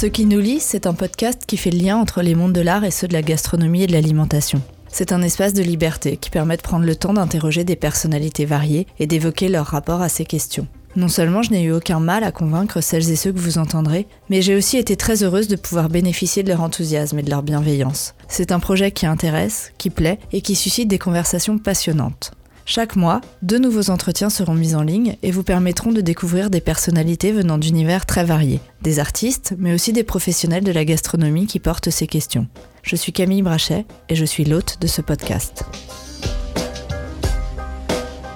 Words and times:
Ce 0.00 0.06
qui 0.06 0.26
nous 0.26 0.38
lie, 0.38 0.60
c'est 0.60 0.86
un 0.86 0.94
podcast 0.94 1.42
qui 1.44 1.56
fait 1.56 1.72
le 1.72 1.80
lien 1.80 1.96
entre 1.96 2.22
les 2.22 2.36
mondes 2.36 2.52
de 2.52 2.60
l'art 2.60 2.84
et 2.84 2.92
ceux 2.92 3.08
de 3.08 3.12
la 3.12 3.20
gastronomie 3.20 3.82
et 3.82 3.86
de 3.88 3.92
l'alimentation. 3.92 4.62
C'est 4.86 5.10
un 5.10 5.22
espace 5.22 5.54
de 5.54 5.62
liberté 5.64 6.16
qui 6.16 6.30
permet 6.30 6.56
de 6.56 6.62
prendre 6.62 6.84
le 6.84 6.94
temps 6.94 7.14
d'interroger 7.14 7.64
des 7.64 7.74
personnalités 7.74 8.44
variées 8.44 8.86
et 9.00 9.08
d'évoquer 9.08 9.48
leur 9.48 9.66
rapport 9.66 10.00
à 10.00 10.08
ces 10.08 10.24
questions. 10.24 10.68
Non 10.94 11.08
seulement 11.08 11.42
je 11.42 11.50
n'ai 11.50 11.64
eu 11.64 11.72
aucun 11.72 11.98
mal 11.98 12.22
à 12.22 12.30
convaincre 12.30 12.80
celles 12.80 13.10
et 13.10 13.16
ceux 13.16 13.32
que 13.32 13.40
vous 13.40 13.58
entendrez, 13.58 14.06
mais 14.30 14.40
j'ai 14.40 14.54
aussi 14.54 14.76
été 14.76 14.94
très 14.94 15.24
heureuse 15.24 15.48
de 15.48 15.56
pouvoir 15.56 15.88
bénéficier 15.88 16.44
de 16.44 16.48
leur 16.48 16.62
enthousiasme 16.62 17.18
et 17.18 17.24
de 17.24 17.30
leur 17.30 17.42
bienveillance. 17.42 18.14
C'est 18.28 18.52
un 18.52 18.60
projet 18.60 18.92
qui 18.92 19.04
intéresse, 19.04 19.72
qui 19.78 19.90
plaît 19.90 20.20
et 20.30 20.42
qui 20.42 20.54
suscite 20.54 20.86
des 20.86 21.00
conversations 21.00 21.58
passionnantes. 21.58 22.30
Chaque 22.70 22.96
mois, 22.96 23.22
deux 23.40 23.58
nouveaux 23.58 23.88
entretiens 23.88 24.28
seront 24.28 24.52
mis 24.52 24.74
en 24.74 24.82
ligne 24.82 25.16
et 25.22 25.30
vous 25.30 25.42
permettront 25.42 25.90
de 25.90 26.02
découvrir 26.02 26.50
des 26.50 26.60
personnalités 26.60 27.32
venant 27.32 27.56
d'univers 27.56 28.04
très 28.04 28.24
variés, 28.24 28.60
des 28.82 28.98
artistes, 28.98 29.54
mais 29.56 29.72
aussi 29.72 29.94
des 29.94 30.04
professionnels 30.04 30.64
de 30.64 30.72
la 30.72 30.84
gastronomie 30.84 31.46
qui 31.46 31.60
portent 31.60 31.88
ces 31.88 32.06
questions. 32.06 32.46
Je 32.82 32.94
suis 32.94 33.10
Camille 33.10 33.40
Brachet 33.40 33.86
et 34.10 34.14
je 34.14 34.24
suis 34.26 34.44
l'hôte 34.44 34.76
de 34.82 34.86
ce 34.86 35.00
podcast. 35.00 35.64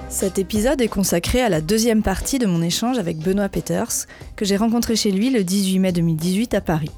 Cet 0.09 0.39
épisode 0.39 0.81
est 0.81 0.87
consacré 0.87 1.39
à 1.39 1.49
la 1.49 1.61
deuxième 1.61 2.01
partie 2.01 2.39
de 2.39 2.47
mon 2.47 2.63
échange 2.63 2.97
avec 2.97 3.19
Benoît 3.19 3.49
Peters, 3.49 4.07
que 4.35 4.45
j'ai 4.45 4.57
rencontré 4.57 4.95
chez 4.95 5.11
lui 5.11 5.29
le 5.29 5.43
18 5.43 5.77
mai 5.77 5.91
2018 5.91 6.55
à 6.55 6.61
Paris. 6.61 6.89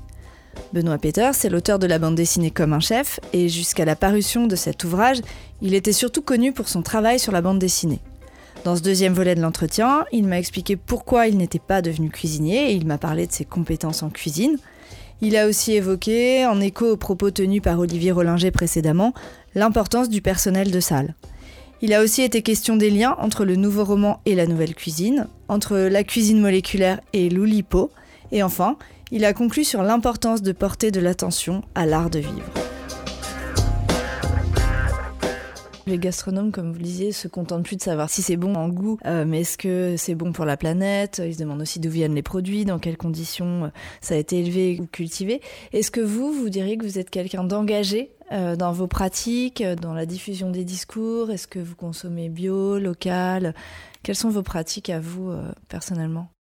Benoît 0.74 0.98
Peters 0.98 1.46
est 1.46 1.50
l'auteur 1.50 1.80
de 1.80 1.88
la 1.88 2.00
bande 2.00 2.16
dessinée 2.16 2.52
Comme 2.52 2.74
un 2.74 2.80
chef, 2.80 3.20
et 3.34 3.50
jusqu'à 3.50 3.86
la 3.86 3.96
parution 3.96 4.48
de 4.48 4.56
cet 4.56 4.84
ouvrage, 4.84 5.22
il 5.62 5.74
était 5.74 5.94
surtout 5.94 6.22
connu 6.22 6.52
pour 6.52 6.68
son 6.68 6.82
travail 6.82 7.20
sur 7.20 7.32
la 7.32 7.42
bande 7.42 7.60
dessinée. 7.60 8.02
Dans 8.64 8.76
ce 8.76 8.82
deuxième 8.82 9.14
volet 9.14 9.36
de 9.36 9.42
l'entretien, 9.42 10.06
il 10.12 10.26
m'a 10.26 10.40
expliqué 10.40 10.76
pourquoi 10.76 11.28
il 11.28 11.38
n'était 11.38 11.60
pas 11.60 11.82
devenu 11.82 12.10
cuisinier 12.10 12.72
et 12.72 12.74
il 12.74 12.88
m'a 12.88 12.98
parlé 12.98 13.28
de 13.28 13.32
ses 13.32 13.46
compétences 13.46 14.02
en 14.02 14.10
cuisine. 14.10 14.58
Il 15.22 15.38
a 15.38 15.48
aussi 15.48 15.74
évoqué, 15.74 16.46
en 16.46 16.60
écho 16.60 16.92
aux 16.92 16.98
propos 16.98 17.32
tenus 17.32 17.62
par 17.62 17.80
Olivier 17.80 18.12
Rollinger 18.12 18.52
précédemment, 18.52 19.14
l'importance 19.54 20.10
du 20.10 20.22
personnel 20.22 20.72
de 20.72 20.80
salle. 20.80 21.14
Il 21.82 21.94
a 21.94 22.02
aussi 22.02 22.24
été 22.24 22.42
question 22.42 22.76
des 22.76 22.90
liens 22.90 23.16
entre 23.20 23.46
le 23.46 23.56
nouveau 23.56 23.84
roman 23.84 24.20
et 24.26 24.34
la 24.34 24.48
nouvelle 24.48 24.74
cuisine, 24.74 25.28
entre 25.48 25.78
la 25.78 26.04
cuisine 26.04 26.42
moléculaire 26.42 27.00
et 27.14 27.30
l'oulipo, 27.30 27.92
et 28.32 28.42
enfin, 28.42 28.78
il 29.12 29.26
a 29.26 29.34
conclu 29.34 29.64
sur 29.64 29.84
l'importance 29.84 30.42
de 30.42 30.52
porter 30.52 30.92
de 30.92 31.00
l'attention 31.00 31.62
à 31.76 31.86
l'art 31.86 32.10
de 32.10 32.20
vivre. 32.20 32.52
Les 35.88 36.00
gastronomes, 36.00 36.52
comme 36.52 36.72
vous 36.72 36.80
le 36.80 36.84
disiez, 36.84 37.12
se 37.12 37.28
contentent 37.28 37.64
plus 37.64 37.76
de 37.76 37.82
savoir 37.82 38.10
si 38.10 38.24
c'est 38.24 38.38
bon 38.38 38.56
en 38.56 38.70
goût, 38.70 38.98
euh, 39.06 39.24
mais 39.24 39.42
est-ce 39.42 39.56
que 39.56 39.96
c'est 39.98 40.16
bon 40.16 40.32
pour 40.32 40.44
la 40.44 40.58
planète? 40.58 41.22
Ils 41.24 41.36
se 41.36 41.40
demandent 41.40 41.62
aussi 41.62 41.80
d'où 41.80 41.92
viennent 41.92 42.16
les 42.16 42.24
produits, 42.24 42.66
dans 42.66 42.80
quelles 42.80 42.98
conditions 42.98 43.66
euh, 43.66 43.68
ça 44.02 44.16
a 44.16 44.18
été 44.18 44.40
élevé 44.40 44.80
ou 44.82 44.88
cultivé. 44.88 45.42
Est-ce 45.74 45.92
que 45.92 46.02
vous, 46.02 46.34
vous 46.34 46.50
diriez 46.50 46.80
que 46.80 46.86
vous 46.86 46.98
êtes 46.98 47.12
quelqu'un 47.12 47.44
d'engagé 47.44 48.14
euh, 48.32 48.56
dans 48.56 48.72
vos 48.72 48.88
pratiques, 48.88 49.62
dans 49.80 49.94
la 49.94 50.08
diffusion 50.08 50.50
des 50.50 50.64
discours? 50.64 51.30
Est-ce 51.30 51.48
que 51.48 51.60
vous 51.60 51.76
consommez 51.76 52.30
bio, 52.30 52.80
local? 52.80 53.54
Quelles 54.02 54.16
sont 54.16 54.30
vos 54.30 54.44
pratiques 54.44 54.90
à 54.90 55.00
vous 55.00 55.32
personnellement? 55.70 56.35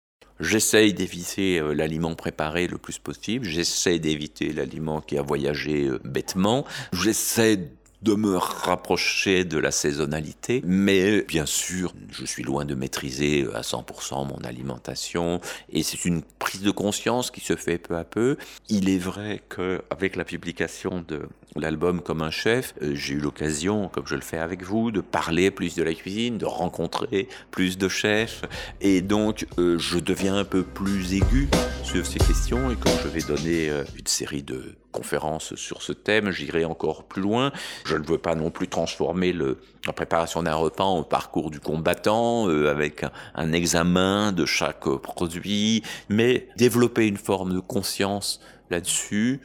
J'essaye 0.44 0.94
d'éviter 0.94 1.59
euh, 1.59 1.73
l'aliment 1.73 2.16
préparé 2.16 2.67
le 2.67 2.77
plus 2.77 2.99
possible. 2.99 3.45
J'essaie 3.45 3.99
d'éviter 3.99 4.52
l'aliment 4.52 4.99
qui 4.99 5.17
a 5.17 5.22
voyagé 5.22 5.88
euh, 5.88 5.99
bêtement. 6.03 6.66
J'essaie 6.91 7.59
de 8.03 8.15
me 8.15 8.35
rapprocher 8.37 9.45
de 9.45 9.57
la 9.57 9.71
saisonnalité. 9.71 10.61
Mais 10.65 11.21
bien 11.23 11.45
sûr, 11.45 11.93
je 12.11 12.25
suis 12.25 12.43
loin 12.43 12.65
de 12.65 12.75
maîtriser 12.75 13.47
à 13.53 13.61
100% 13.61 14.27
mon 14.27 14.43
alimentation 14.43 15.39
et 15.71 15.83
c'est 15.83 16.05
une 16.05 16.21
prise 16.39 16.61
de 16.61 16.71
conscience 16.71 17.31
qui 17.31 17.42
se 17.42 17.55
fait 17.55 17.77
peu 17.77 17.95
à 17.95 18.03
peu. 18.03 18.37
Il 18.69 18.89
est 18.89 18.97
vrai 18.97 19.42
qu'avec 19.49 20.15
la 20.15 20.25
publication 20.25 21.03
de 21.08 21.21
l'album 21.55 22.02
Comme 22.02 22.21
un 22.21 22.31
chef, 22.31 22.73
euh, 22.81 22.95
j'ai 22.95 23.13
eu 23.13 23.19
l'occasion, 23.19 23.87
comme 23.87 24.08
je 24.08 24.15
le 24.15 24.21
fais 24.21 24.39
avec 24.39 24.63
vous, 24.63 24.92
de 24.92 25.02
parler 25.02 25.52
plus 25.52 25.75
de 25.75 25.83
la 25.83 25.93
cuisine, 25.93 26.37
de 26.37 26.45
rencontrer 26.45 27.27
plus 27.52 27.77
de 27.77 27.87
chefs 27.87 28.42
et 28.81 29.02
donc 29.02 29.45
euh, 29.59 29.77
je 29.77 29.99
deviens 29.99 30.36
un 30.36 30.45
peu 30.45 30.63
plus 30.63 31.13
aigu 31.13 31.47
sur 31.83 32.05
ces 32.05 32.19
questions 32.19 32.71
et 32.71 32.75
comme 32.75 32.93
je 33.03 33.08
vais 33.08 33.21
donner 33.21 33.69
euh, 33.69 33.83
une 33.97 34.08
série 34.08 34.43
de 34.43 34.75
conférence 34.93 35.55
sur 35.55 35.81
ce 35.81 35.92
thème, 35.92 36.31
j'irai 36.31 36.64
encore 36.64 37.04
plus 37.04 37.21
loin. 37.21 37.52
Je 37.86 37.98
ne 37.98 38.05
veux 38.05 38.17
pas 38.17 38.36
non 38.36 38.49
plus 38.52 38.70
transformer 38.70 39.33
la 39.33 39.92
préparation 39.92 40.43
d'un 40.43 40.55
repas 40.55 40.86
en 40.86 41.04
parcours 41.04 41.52
du 41.52 41.59
combattant, 41.59 42.48
euh, 42.48 42.70
avec 42.70 43.04
un, 43.36 43.52
examen 43.52 44.31
de 44.31 44.45
chaque 44.45 44.87
produit, 44.87 45.83
mais 46.08 46.48
développer 46.55 47.08
une 47.08 47.17
forme 47.17 47.54
de 47.54 47.59
conscience 47.59 48.39
là-dessus, 48.70 49.42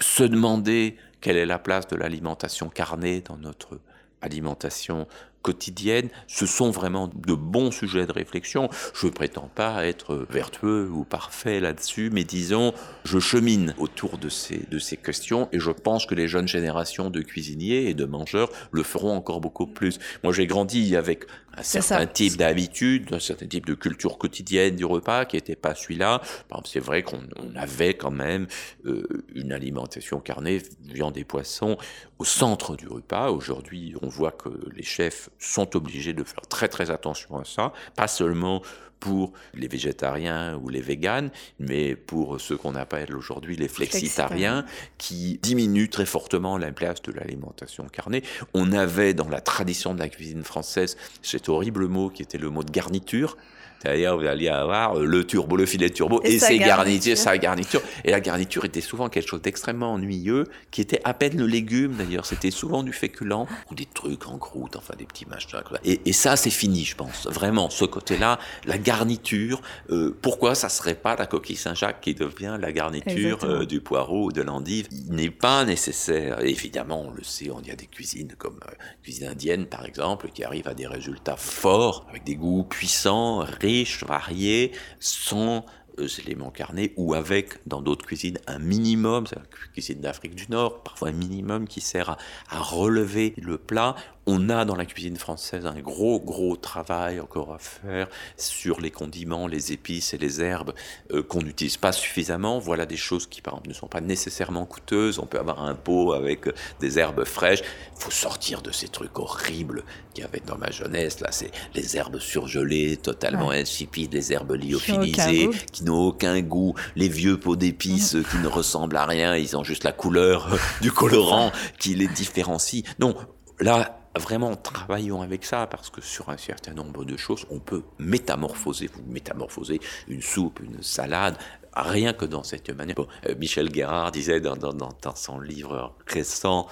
se 0.00 0.22
demander 0.22 0.96
quelle 1.20 1.36
est 1.36 1.46
la 1.46 1.58
place 1.58 1.88
de 1.88 1.96
l'alimentation 1.96 2.68
carnée 2.68 3.22
dans 3.22 3.36
notre 3.36 3.80
alimentation 4.20 5.06
quotidienne. 5.44 6.08
Ce 6.26 6.46
sont 6.46 6.70
vraiment 6.70 7.08
de 7.14 7.34
bons 7.34 7.70
sujets 7.70 8.06
de 8.06 8.12
réflexion. 8.12 8.70
Je 8.94 9.06
ne 9.06 9.12
prétends 9.12 9.50
pas 9.54 9.86
être 9.86 10.26
vertueux 10.30 10.88
ou 10.90 11.04
parfait 11.04 11.60
là-dessus, 11.60 12.10
mais 12.10 12.24
disons, 12.24 12.72
je 13.04 13.18
chemine 13.18 13.74
autour 13.78 14.18
de 14.18 14.30
ces, 14.30 14.64
de 14.70 14.78
ces 14.78 14.96
questions 14.96 15.48
et 15.52 15.60
je 15.60 15.70
pense 15.70 16.06
que 16.06 16.14
les 16.14 16.26
jeunes 16.26 16.48
générations 16.48 17.10
de 17.10 17.20
cuisiniers 17.20 17.88
et 17.88 17.94
de 17.94 18.06
mangeurs 18.06 18.50
le 18.72 18.82
feront 18.82 19.14
encore 19.14 19.40
beaucoup 19.40 19.66
plus. 19.66 19.98
Moi, 20.22 20.32
j'ai 20.32 20.46
grandi 20.46 20.96
avec 20.96 21.26
un 21.56 21.62
certain 21.62 22.06
type 22.06 22.36
d'habitude, 22.36 23.12
un 23.12 23.20
certain 23.20 23.46
type 23.46 23.66
de 23.66 23.74
culture 23.74 24.18
quotidienne 24.18 24.76
du 24.76 24.84
repas 24.84 25.24
qui 25.24 25.36
n'était 25.36 25.56
pas 25.56 25.74
celui-là. 25.74 26.20
C'est 26.64 26.80
vrai 26.80 27.02
qu'on 27.02 27.20
avait 27.54 27.94
quand 27.94 28.10
même 28.10 28.46
euh, 28.86 29.24
une 29.34 29.52
alimentation 29.52 30.20
carnée, 30.20 30.62
viande 30.82 31.16
et 31.16 31.24
poissons 31.24 31.76
au 32.18 32.24
centre 32.24 32.76
du 32.76 32.88
repas. 32.88 33.30
Aujourd'hui, 33.30 33.94
on 34.02 34.08
voit 34.08 34.32
que 34.32 34.48
les 34.74 34.82
chefs 34.82 35.30
sont 35.44 35.76
obligés 35.76 36.12
de 36.12 36.24
faire 36.24 36.46
très 36.48 36.68
très 36.68 36.90
attention 36.90 37.38
à 37.38 37.44
ça, 37.44 37.72
pas 37.96 38.08
seulement 38.08 38.62
pour 39.00 39.32
les 39.52 39.68
végétariens 39.68 40.56
ou 40.56 40.70
les 40.70 40.80
véganes, 40.80 41.30
mais 41.58 41.94
pour 41.94 42.40
ceux 42.40 42.56
qu'on 42.56 42.74
appelle 42.74 43.14
aujourd'hui 43.14 43.54
les 43.54 43.68
flexitariens, 43.68 44.64
qui 44.96 45.38
diminuent 45.42 45.90
très 45.90 46.06
fortement 46.06 46.56
la 46.56 46.72
place 46.72 47.02
de 47.02 47.12
l'alimentation 47.12 47.86
carnée. 47.86 48.22
On 48.54 48.72
avait 48.72 49.12
dans 49.12 49.28
la 49.28 49.42
tradition 49.42 49.92
de 49.94 49.98
la 49.98 50.08
cuisine 50.08 50.42
française 50.42 50.96
cet 51.20 51.50
horrible 51.50 51.86
mot 51.86 52.08
qui 52.08 52.22
était 52.22 52.38
le 52.38 52.48
mot 52.48 52.64
de 52.64 52.70
garniture, 52.70 53.36
c'est-à-dire, 53.84 54.16
vous 54.16 54.24
alliez 54.24 54.48
avoir 54.48 54.96
euh, 54.96 55.04
le 55.04 55.24
turbo, 55.24 55.56
le 55.56 55.66
filet 55.66 55.90
de 55.90 55.94
turbo 55.94 56.20
et, 56.24 56.38
ses 56.38 56.58
garnitures, 56.58 57.18
sa 57.18 57.36
garniture. 57.36 57.82
Et 58.04 58.10
la 58.10 58.20
garniture 58.20 58.64
était 58.64 58.80
souvent 58.80 59.10
quelque 59.10 59.28
chose 59.28 59.42
d'extrêmement 59.42 59.92
ennuyeux, 59.92 60.44
qui 60.70 60.80
était 60.80 61.00
à 61.04 61.12
peine 61.12 61.36
le 61.36 61.46
légume 61.46 61.94
d'ailleurs. 61.96 62.24
C'était 62.24 62.50
souvent 62.50 62.82
du 62.82 62.92
féculent 62.92 63.46
ou 63.70 63.74
des 63.74 63.84
trucs 63.84 64.26
en 64.26 64.38
croûte, 64.38 64.76
enfin 64.76 64.94
des 64.96 65.04
petits 65.04 65.26
machins. 65.26 65.60
Et, 65.84 66.00
et 66.06 66.12
ça, 66.12 66.36
c'est 66.36 66.50
fini, 66.50 66.84
je 66.84 66.96
pense. 66.96 67.26
Vraiment, 67.26 67.68
ce 67.68 67.84
côté-là, 67.84 68.38
la 68.64 68.78
garniture. 68.78 69.60
Euh, 69.90 70.16
pourquoi 70.22 70.54
ça 70.54 70.70
serait 70.70 70.94
pas 70.94 71.14
la 71.16 71.26
coquille 71.26 71.56
Saint-Jacques 71.56 72.00
qui 72.00 72.14
devient 72.14 72.56
la 72.58 72.72
garniture 72.72 73.44
euh, 73.44 73.66
du 73.66 73.80
poireau 73.80 74.26
ou 74.26 74.32
de 74.32 74.40
l'endive? 74.40 74.88
Il 74.90 75.14
n'est 75.14 75.30
pas 75.30 75.64
nécessaire. 75.64 76.40
évidemment, 76.40 77.02
on 77.08 77.10
le 77.10 77.22
sait, 77.22 77.50
on 77.50 77.60
y 77.60 77.70
a 77.70 77.76
des 77.76 77.86
cuisines 77.86 78.32
comme 78.38 78.58
euh, 78.66 78.72
cuisine 79.02 79.28
indienne, 79.28 79.66
par 79.66 79.84
exemple, 79.84 80.28
qui 80.32 80.42
arrivent 80.42 80.68
à 80.68 80.74
des 80.74 80.86
résultats 80.86 81.36
forts, 81.36 82.06
avec 82.08 82.24
des 82.24 82.36
goûts 82.36 82.64
puissants, 82.64 83.44
riches 83.60 83.73
riche, 83.74 84.04
varié, 84.04 84.72
sans 85.00 85.56
euh, 85.58 85.60
éléments 85.98 86.50
carnés 86.50 86.92
ou 86.96 87.14
avec, 87.14 87.66
dans 87.66 87.80
d'autres 87.80 88.04
cuisines, 88.04 88.38
un 88.46 88.58
minimum, 88.58 89.26
c'est 89.26 89.36
la 89.36 89.42
cuisine 89.72 90.00
d'Afrique 90.00 90.34
du 90.34 90.46
Nord, 90.48 90.82
parfois 90.82 91.08
un 91.08 91.12
minimum 91.12 91.66
qui 91.66 91.80
sert 91.80 92.10
à, 92.10 92.18
à, 92.50 92.60
relever 92.60 93.34
le 93.36 93.58
plat 93.58 93.96
on 94.26 94.48
a 94.48 94.64
dans 94.64 94.76
la 94.76 94.86
cuisine 94.86 95.16
française 95.16 95.66
un 95.66 95.80
gros, 95.80 96.20
gros 96.20 96.56
travail 96.56 97.20
encore 97.20 97.52
à 97.52 97.58
faire 97.58 98.08
sur 98.36 98.80
les 98.80 98.90
condiments, 98.90 99.46
les 99.46 99.72
épices 99.72 100.14
et 100.14 100.18
les 100.18 100.40
herbes 100.40 100.72
euh, 101.12 101.22
qu'on 101.22 101.42
n'utilise 101.42 101.76
pas 101.76 101.92
suffisamment. 101.92 102.58
Voilà 102.58 102.86
des 102.86 102.96
choses 102.96 103.26
qui, 103.26 103.42
par 103.42 103.54
exemple, 103.54 103.68
ne 103.68 103.74
sont 103.74 103.86
pas 103.86 104.00
nécessairement 104.00 104.64
coûteuses. 104.64 105.18
On 105.18 105.26
peut 105.26 105.38
avoir 105.38 105.62
un 105.62 105.74
pot 105.74 106.12
avec 106.12 106.48
des 106.80 106.98
herbes 106.98 107.24
fraîches. 107.24 107.60
Il 107.96 108.02
faut 108.02 108.10
sortir 108.10 108.62
de 108.62 108.70
ces 108.70 108.88
trucs 108.88 109.18
horribles 109.18 109.84
qu'il 110.14 110.24
y 110.24 110.26
avait 110.26 110.40
dans 110.40 110.56
ma 110.56 110.70
jeunesse. 110.70 111.20
Là, 111.20 111.30
c'est 111.30 111.50
les 111.74 111.96
herbes 111.96 112.18
surgelées, 112.18 112.96
totalement 112.96 113.50
insipides, 113.50 114.14
les 114.14 114.32
herbes 114.32 114.52
lyophilisées, 114.52 115.50
qui 115.72 115.83
n'ont 115.84 116.08
aucun 116.08 116.40
goût, 116.40 116.74
les 116.96 117.08
vieux 117.08 117.38
pots 117.38 117.56
d'épices 117.56 118.16
qui 118.30 118.38
ne 118.38 118.48
ressemblent 118.48 118.96
à 118.96 119.06
rien. 119.06 119.36
Ils 119.36 119.56
ont 119.56 119.64
juste 119.64 119.84
la 119.84 119.92
couleur 119.92 120.48
du 120.80 120.92
colorant 120.92 121.52
qui 121.78 121.94
les 121.94 122.08
différencie. 122.08 122.84
Non, 122.98 123.14
là, 123.60 123.98
vraiment 124.18 124.54
travaillons 124.56 125.22
avec 125.22 125.44
ça 125.44 125.66
parce 125.66 125.90
que 125.90 126.00
sur 126.00 126.28
un 126.28 126.36
certain 126.36 126.72
nombre 126.72 127.04
de 127.04 127.16
choses, 127.16 127.46
on 127.50 127.58
peut 127.58 127.82
métamorphoser, 127.98 128.88
vous 128.92 129.02
métamorphoser 129.06 129.80
une 130.08 130.22
soupe, 130.22 130.60
une 130.60 130.82
salade, 130.82 131.36
rien 131.74 132.12
que 132.12 132.24
dans 132.24 132.44
cette 132.44 132.70
manière. 132.70 132.96
Euh, 133.26 133.34
Michel 133.38 133.70
Guérard 133.70 134.12
disait 134.12 134.40
dans, 134.40 134.56
dans, 134.56 134.72
dans, 134.72 135.14
son 135.14 135.40
livre 135.40 135.94
récent, 136.06 136.66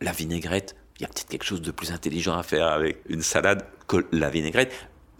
la 0.00 0.12
vinaigrette, 0.12 0.76
il 0.98 1.02
y 1.02 1.04
a 1.04 1.08
peut-être 1.08 1.28
quelque 1.28 1.44
chose 1.44 1.62
de 1.62 1.70
plus 1.70 1.92
intelligent 1.92 2.36
à 2.36 2.42
faire 2.42 2.68
avec 2.68 3.02
une 3.08 3.22
salade 3.22 3.64
que 3.88 4.06
la 4.12 4.30
vinaigrette. 4.30 4.72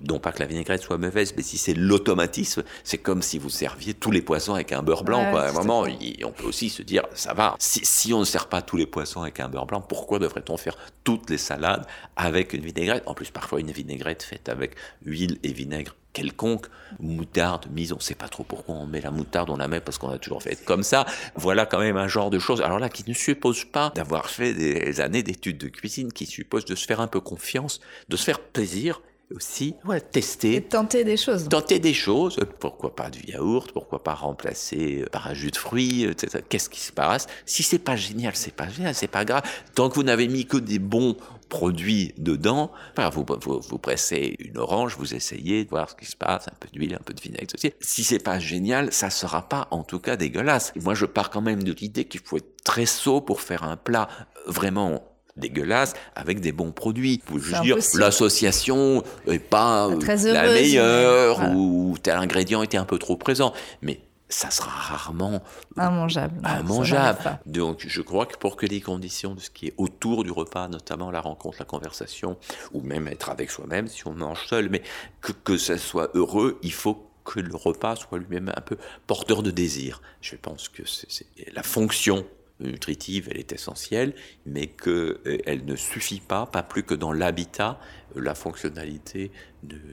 Non 0.08 0.18
pas 0.18 0.32
que 0.32 0.40
la 0.40 0.46
vinaigrette 0.46 0.82
soit 0.82 0.98
mauvaise, 0.98 1.34
mais 1.36 1.42
si 1.42 1.58
c'est 1.58 1.74
l'automatisme, 1.74 2.62
c'est 2.84 2.98
comme 2.98 3.22
si 3.22 3.38
vous 3.38 3.50
serviez 3.50 3.94
tous 3.94 4.10
les 4.10 4.22
poissons 4.22 4.54
avec 4.54 4.72
un 4.72 4.82
beurre 4.82 5.04
blanc. 5.04 5.36
À 5.36 5.48
un 5.48 5.52
moment, 5.52 5.84
on 6.24 6.32
peut 6.32 6.44
aussi 6.44 6.70
se 6.70 6.82
dire, 6.82 7.04
ça 7.14 7.34
va, 7.34 7.56
si, 7.58 8.12
on 8.12 8.20
ne 8.20 8.24
sert 8.24 8.48
pas 8.48 8.62
tous 8.62 8.76
les 8.76 8.86
poissons 8.86 9.22
avec 9.22 9.40
un 9.40 9.48
beurre 9.48 9.66
blanc, 9.66 9.80
pourquoi 9.80 10.18
devrait-on 10.18 10.56
faire 10.56 10.76
toutes 11.04 11.30
les 11.30 11.38
salades 11.38 11.86
avec 12.16 12.52
une 12.52 12.62
vinaigrette? 12.62 13.02
En 13.06 13.14
plus, 13.14 13.30
parfois 13.30 13.60
une 13.60 13.70
vinaigrette 13.70 14.22
faite 14.22 14.48
avec 14.48 14.74
huile 15.04 15.38
et 15.42 15.52
vinaigre 15.52 15.94
quelconque, 16.12 16.66
moutarde 17.00 17.66
mise, 17.70 17.92
on 17.92 17.96
ne 17.96 18.00
sait 18.00 18.14
pas 18.14 18.28
trop 18.28 18.44
pourquoi 18.44 18.74
on 18.74 18.86
met 18.86 19.00
la 19.00 19.10
moutarde, 19.10 19.50
on 19.50 19.56
la 19.56 19.68
met 19.68 19.80
parce 19.80 19.98
qu'on 19.98 20.10
a 20.10 20.18
toujours 20.18 20.42
fait 20.42 20.62
comme 20.64 20.82
ça. 20.82 21.06
Voilà 21.36 21.64
quand 21.66 21.78
même 21.78 21.96
un 21.96 22.08
genre 22.08 22.30
de 22.30 22.38
choses. 22.38 22.60
Alors 22.60 22.78
là, 22.78 22.88
qui 22.88 23.08
ne 23.08 23.14
suppose 23.14 23.64
pas 23.64 23.90
d'avoir 23.94 24.28
fait 24.28 24.52
des 24.52 25.00
années 25.00 25.22
d'études 25.22 25.58
de 25.58 25.68
cuisine, 25.68 26.12
qui 26.12 26.26
suppose 26.26 26.64
de 26.64 26.74
se 26.74 26.86
faire 26.86 27.00
un 27.00 27.06
peu 27.06 27.20
confiance, 27.20 27.80
de 28.08 28.16
se 28.16 28.24
faire 28.24 28.40
plaisir 28.40 29.00
aussi 29.32 29.74
ouais, 29.84 30.00
tester. 30.00 30.56
Et 30.56 30.62
tenter 30.62 31.04
des 31.04 31.16
choses. 31.16 31.48
Tenter 31.48 31.78
des 31.78 31.94
choses. 31.94 32.38
Pourquoi 32.58 32.94
pas 32.94 33.10
du 33.10 33.20
yaourt 33.30 33.72
Pourquoi 33.72 34.02
pas 34.02 34.14
remplacer 34.14 35.04
par 35.12 35.26
un 35.26 35.34
jus 35.34 35.50
de 35.50 35.56
fruits 35.56 36.06
Qu'est-ce 36.48 36.68
qui 36.68 36.80
se 36.80 36.92
passe? 36.92 37.26
Si 37.46 37.62
c'est 37.62 37.78
pas 37.78 37.96
génial, 37.96 38.34
c'est 38.36 38.54
pas 38.54 38.68
génial, 38.68 38.94
c'est 38.94 39.08
pas 39.08 39.24
grave. 39.24 39.42
Tant 39.74 39.88
que 39.88 39.94
vous 39.94 40.02
n'avez 40.02 40.28
mis 40.28 40.46
que 40.46 40.56
des 40.56 40.78
bons 40.78 41.16
produits 41.48 42.14
dedans, 42.16 42.70
vous, 43.12 43.26
vous, 43.42 43.60
vous, 43.60 43.78
pressez 43.78 44.36
une 44.38 44.56
orange, 44.56 44.96
vous 44.96 45.14
essayez 45.14 45.64
de 45.64 45.68
voir 45.68 45.90
ce 45.90 45.94
qui 45.94 46.06
se 46.06 46.16
passe, 46.16 46.48
un 46.48 46.56
peu 46.58 46.68
d'huile, 46.72 46.94
un 46.94 47.04
peu 47.04 47.12
de 47.12 47.20
vinaigre, 47.20 47.54
aussi. 47.54 47.72
Si 47.80 48.04
c'est 48.04 48.22
pas 48.22 48.38
génial, 48.38 48.90
ça 48.90 49.10
sera 49.10 49.42
pas 49.48 49.68
en 49.70 49.82
tout 49.82 49.98
cas 49.98 50.16
dégueulasse. 50.16 50.72
Moi, 50.76 50.94
je 50.94 51.04
pars 51.04 51.28
quand 51.28 51.42
même 51.42 51.62
de 51.62 51.72
l'idée 51.72 52.06
qu'il 52.06 52.20
faut 52.20 52.38
être 52.38 52.64
très 52.64 52.86
sot 52.86 53.20
pour 53.20 53.42
faire 53.42 53.64
un 53.64 53.76
plat 53.76 54.08
vraiment 54.46 55.11
dégueulasse 55.36 55.94
avec 56.14 56.40
des 56.40 56.52
bons 56.52 56.72
produits. 56.72 57.22
Vous 57.26 57.38
dire 57.62 57.76
l'association 57.94 59.02
est 59.26 59.38
pas 59.38 59.88
euh, 59.88 59.98
la 60.24 60.44
meilleure 60.44 61.54
ou 61.54 61.96
tel 62.02 62.16
ingrédient 62.16 62.62
était 62.62 62.76
un 62.76 62.84
peu 62.84 62.98
trop 62.98 63.16
présent, 63.16 63.52
mais 63.80 64.00
ça 64.28 64.50
sera 64.50 64.70
rarement 64.70 65.42
immangeable. 65.76 66.40
Immangeable. 66.60 67.38
Donc, 67.44 67.84
je 67.86 68.00
crois 68.00 68.24
que 68.24 68.36
pour 68.38 68.56
que 68.56 68.64
les 68.64 68.80
conditions 68.80 69.34
de 69.34 69.40
ce 69.40 69.50
qui 69.50 69.66
est 69.66 69.74
autour 69.76 70.24
du 70.24 70.30
repas, 70.30 70.68
notamment 70.68 71.10
la 71.10 71.20
rencontre, 71.20 71.56
la 71.58 71.66
conversation, 71.66 72.38
ou 72.72 72.80
même 72.80 73.08
être 73.08 73.28
avec 73.28 73.50
soi-même 73.50 73.88
si 73.88 74.06
on 74.06 74.14
mange 74.14 74.46
seul, 74.46 74.70
mais 74.70 74.82
que, 75.20 75.32
que 75.32 75.58
ça 75.58 75.76
soit 75.76 76.10
heureux, 76.14 76.58
il 76.62 76.72
faut 76.72 77.06
que 77.24 77.40
le 77.40 77.54
repas 77.54 77.96
soit 77.96 78.18
lui-même 78.18 78.50
un 78.56 78.60
peu 78.60 78.76
porteur 79.06 79.42
de 79.42 79.50
désir. 79.50 80.00
Je 80.20 80.36
pense 80.36 80.68
que 80.68 80.82
c'est 80.86 81.26
la 81.52 81.62
fonction 81.62 82.24
nutritive, 82.60 83.28
elle 83.30 83.38
est 83.38 83.52
essentielle, 83.52 84.14
mais 84.46 84.66
qu'elle 84.66 85.18
euh, 85.26 85.62
ne 85.64 85.76
suffit 85.76 86.20
pas, 86.20 86.46
pas 86.46 86.62
plus 86.62 86.82
que 86.82 86.94
dans 86.94 87.12
l'habitat, 87.12 87.80
euh, 88.16 88.20
la 88.20 88.34
fonctionnalité 88.34 89.30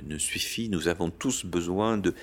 ne, 0.06 0.18
suffit. 0.18 0.70
Nous 0.70 0.88
avons 0.88 1.10
tous 1.10 1.46
besoin 1.46 1.98
de, 1.98 2.14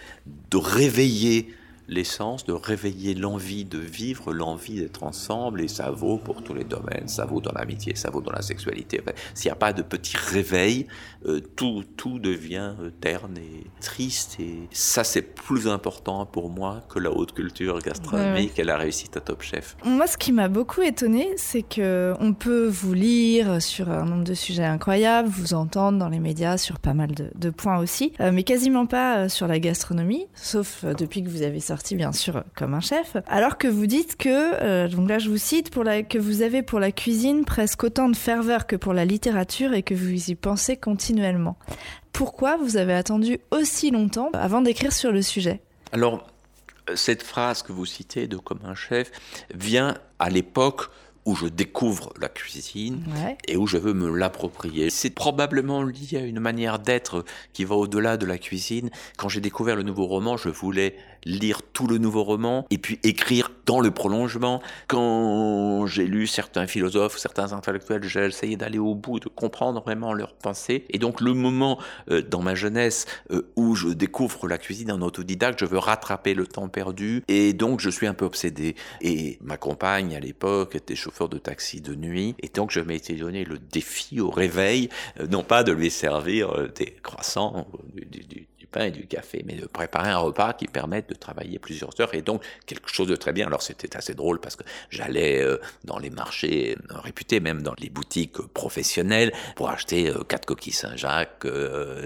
de 0.50 0.56
réveiller 0.56 1.48
l'essence 1.88 2.44
de 2.44 2.52
réveiller 2.52 3.14
l'envie 3.14 3.64
de 3.64 3.78
vivre, 3.78 4.32
l'envie 4.32 4.80
d'être 4.80 5.02
ensemble, 5.02 5.60
et 5.60 5.68
ça 5.68 5.90
vaut 5.90 6.18
pour 6.18 6.42
tous 6.42 6.54
les 6.54 6.64
domaines, 6.64 7.08
ça 7.08 7.24
vaut 7.24 7.40
dans 7.40 7.52
l'amitié, 7.52 7.94
ça 7.94 8.10
vaut 8.10 8.20
dans 8.20 8.32
la 8.32 8.42
sexualité. 8.42 9.00
S'il 9.34 9.48
n'y 9.48 9.52
a 9.52 9.56
pas 9.56 9.72
de 9.72 9.82
petit 9.82 10.16
réveil, 10.16 10.86
euh, 11.26 11.40
tout, 11.54 11.84
tout 11.96 12.18
devient 12.18 12.74
euh, 12.80 12.90
terne 13.00 13.36
et 13.38 13.66
triste, 13.80 14.38
et 14.40 14.68
ça 14.72 15.04
c'est 15.04 15.22
plus 15.22 15.68
important 15.68 16.26
pour 16.26 16.50
moi 16.50 16.82
que 16.88 16.98
la 16.98 17.10
haute 17.10 17.32
culture 17.32 17.78
gastronomique 17.80 18.58
et 18.58 18.64
la 18.64 18.76
réussite 18.76 19.16
à 19.16 19.20
Top 19.20 19.42
Chef. 19.42 19.76
Moi, 19.84 20.06
ce 20.06 20.16
qui 20.16 20.32
m'a 20.32 20.48
beaucoup 20.48 20.82
étonné, 20.82 21.28
c'est 21.36 21.62
que 21.62 22.14
on 22.20 22.32
peut 22.32 22.66
vous 22.66 22.94
lire 22.94 23.62
sur 23.62 23.90
un 23.90 24.04
nombre 24.04 24.24
de 24.24 24.34
sujets 24.34 24.64
incroyables, 24.64 25.28
vous 25.28 25.54
entendre 25.54 25.98
dans 25.98 26.08
les 26.08 26.20
médias 26.20 26.58
sur 26.58 26.78
pas 26.78 26.94
mal 26.94 27.10
de, 27.12 27.50
points 27.50 27.78
aussi, 27.78 28.12
euh, 28.20 28.32
mais 28.32 28.42
quasiment 28.42 28.86
pas 28.86 29.28
sur 29.28 29.46
la 29.46 29.58
gastronomie, 29.58 30.26
sauf 30.34 30.84
depuis 30.84 31.22
que 31.22 31.28
vous 31.28 31.42
avez 31.42 31.60
sorti 31.60 31.75
bien 31.94 32.12
sûr 32.12 32.44
comme 32.54 32.74
un 32.74 32.80
chef, 32.80 33.16
alors 33.26 33.58
que 33.58 33.68
vous 33.68 33.86
dites 33.86 34.16
que, 34.16 34.62
euh, 34.62 34.88
donc 34.88 35.08
là 35.08 35.18
je 35.18 35.28
vous 35.28 35.38
cite, 35.38 35.70
pour 35.70 35.84
la, 35.84 36.02
que 36.02 36.18
vous 36.18 36.42
avez 36.42 36.62
pour 36.62 36.80
la 36.80 36.92
cuisine 36.92 37.44
presque 37.44 37.84
autant 37.84 38.08
de 38.08 38.16
ferveur 38.16 38.66
que 38.66 38.76
pour 38.76 38.92
la 38.92 39.04
littérature 39.04 39.72
et 39.72 39.82
que 39.82 39.94
vous 39.94 40.30
y 40.30 40.34
pensez 40.34 40.76
continuellement. 40.76 41.56
Pourquoi 42.12 42.56
vous 42.56 42.76
avez 42.76 42.94
attendu 42.94 43.40
aussi 43.50 43.90
longtemps 43.90 44.30
avant 44.32 44.62
d'écrire 44.62 44.92
sur 44.92 45.12
le 45.12 45.22
sujet? 45.22 45.60
Alors, 45.92 46.26
cette 46.94 47.22
phrase 47.22 47.62
que 47.62 47.72
vous 47.72 47.86
citez 47.86 48.26
de 48.28 48.36
comme 48.36 48.60
un 48.64 48.74
chef 48.74 49.10
vient 49.54 49.96
à 50.18 50.30
l'époque 50.30 50.90
où 51.26 51.34
je 51.34 51.46
découvre 51.46 52.12
la 52.20 52.28
cuisine 52.28 53.02
et 53.48 53.56
où 53.56 53.66
je 53.66 53.76
veux 53.76 53.92
me 53.92 54.16
l'approprier. 54.16 54.90
C'est 54.90 55.10
probablement 55.10 55.82
lié 55.82 56.18
à 56.18 56.20
une 56.20 56.38
manière 56.38 56.78
d'être 56.78 57.24
qui 57.52 57.64
va 57.64 57.74
au-delà 57.74 58.16
de 58.16 58.24
la 58.24 58.38
cuisine. 58.38 58.90
Quand 59.18 59.28
j'ai 59.28 59.40
découvert 59.40 59.74
le 59.74 59.82
nouveau 59.82 60.06
roman, 60.06 60.36
je 60.36 60.48
voulais 60.48 60.96
lire 61.26 61.60
tout 61.72 61.86
le 61.86 61.98
nouveau 61.98 62.22
roman 62.22 62.66
et 62.70 62.78
puis 62.78 62.98
écrire 63.02 63.50
dans 63.66 63.80
le 63.80 63.90
prolongement. 63.90 64.62
Quand 64.86 65.86
j'ai 65.86 66.06
lu 66.06 66.26
certains 66.26 66.66
philosophes, 66.66 67.18
certains 67.18 67.52
intellectuels, 67.52 68.04
j'ai 68.04 68.24
essayé 68.24 68.56
d'aller 68.56 68.78
au 68.78 68.94
bout, 68.94 69.18
de 69.18 69.28
comprendre 69.28 69.82
vraiment 69.82 70.12
leurs 70.12 70.34
pensées. 70.34 70.86
Et 70.90 70.98
donc 70.98 71.20
le 71.20 71.34
moment 71.34 71.78
euh, 72.10 72.22
dans 72.22 72.40
ma 72.40 72.54
jeunesse 72.54 73.06
euh, 73.32 73.50
où 73.56 73.74
je 73.74 73.88
découvre 73.88 74.46
la 74.48 74.56
cuisine 74.56 74.92
en 74.92 75.02
autodidacte, 75.02 75.60
je 75.60 75.66
veux 75.66 75.78
rattraper 75.78 76.32
le 76.34 76.46
temps 76.46 76.68
perdu 76.68 77.22
et 77.28 77.52
donc 77.52 77.80
je 77.80 77.90
suis 77.90 78.06
un 78.06 78.14
peu 78.14 78.24
obsédé. 78.24 78.76
Et 79.00 79.38
ma 79.42 79.56
compagne 79.56 80.14
à 80.14 80.20
l'époque 80.20 80.76
était 80.76 80.94
chauffeur 80.94 81.28
de 81.28 81.38
taxi 81.38 81.80
de 81.80 81.94
nuit 81.94 82.36
et 82.40 82.48
donc 82.48 82.70
je 82.70 82.80
m'étais 82.80 83.14
donné 83.14 83.44
le 83.44 83.58
défi 83.58 84.20
au 84.20 84.30
réveil, 84.30 84.88
euh, 85.20 85.26
non 85.26 85.42
pas 85.42 85.64
de 85.64 85.72
lui 85.72 85.90
servir 85.90 86.68
des 86.76 86.94
croissants, 87.02 87.66
du, 87.94 88.20
du, 88.20 88.46
et 88.84 88.90
du 88.90 89.06
café, 89.06 89.42
mais 89.46 89.54
de 89.54 89.66
préparer 89.66 90.10
un 90.10 90.18
repas 90.18 90.52
qui 90.52 90.66
permette 90.66 91.08
de 91.08 91.14
travailler 91.14 91.58
plusieurs 91.58 91.90
heures 92.00 92.14
et 92.14 92.22
donc 92.22 92.42
quelque 92.66 92.88
chose 92.88 93.08
de 93.08 93.16
très 93.16 93.32
bien. 93.32 93.46
Alors 93.46 93.62
c'était 93.62 93.96
assez 93.96 94.14
drôle 94.14 94.40
parce 94.40 94.56
que 94.56 94.64
j'allais 94.90 95.42
euh, 95.42 95.58
dans 95.84 95.98
les 95.98 96.10
marchés 96.10 96.76
euh, 96.90 96.98
réputés, 96.98 97.40
même 97.40 97.62
dans 97.62 97.74
les 97.78 97.88
boutiques 97.88 98.38
professionnelles, 98.54 99.32
pour 99.54 99.70
acheter 99.70 100.08
euh, 100.08 100.22
quatre 100.24 100.46
coquilles 100.46 100.72
Saint-Jacques, 100.72 101.46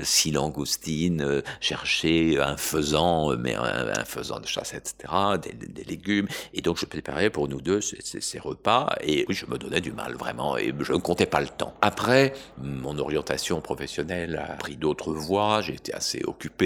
six 0.03 0.33
langoustines, 0.33 1.43
chercher 1.61 2.41
un 2.41 2.57
faisan, 2.57 3.37
mais 3.37 3.55
un, 3.55 4.05
faisan 4.05 4.41
de 4.41 4.47
chasse, 4.47 4.75
etc., 4.75 5.13
des, 5.43 5.85
légumes. 5.85 6.29
Et 6.55 6.61
donc 6.61 6.79
je 6.79 6.87
préparais 6.87 7.31
pour 7.31 7.49
nous 7.49 7.61
deux 7.61 7.81
ces, 7.81 8.21
ces, 8.21 8.39
repas 8.39 8.95
et 9.03 9.25
oui, 9.29 9.35
je 9.35 9.47
me 9.47 9.59
donnais 9.59 9.81
du 9.81 9.93
mal 9.93 10.15
vraiment 10.15 10.57
et 10.57 10.73
je 10.79 10.93
ne 10.93 10.99
comptais 10.99 11.27
pas 11.27 11.41
le 11.41 11.49
temps. 11.49 11.75
Après, 11.81 12.33
mon 12.59 12.99
orientation 12.99 13.61
professionnelle 13.61 14.37
a 14.37 14.55
pris 14.55 14.77
d'autres 14.77 15.13
voies, 15.13 15.63
j'ai 15.63 15.75
été 15.75 15.93
assez 15.93 16.23
occupé 16.27 16.60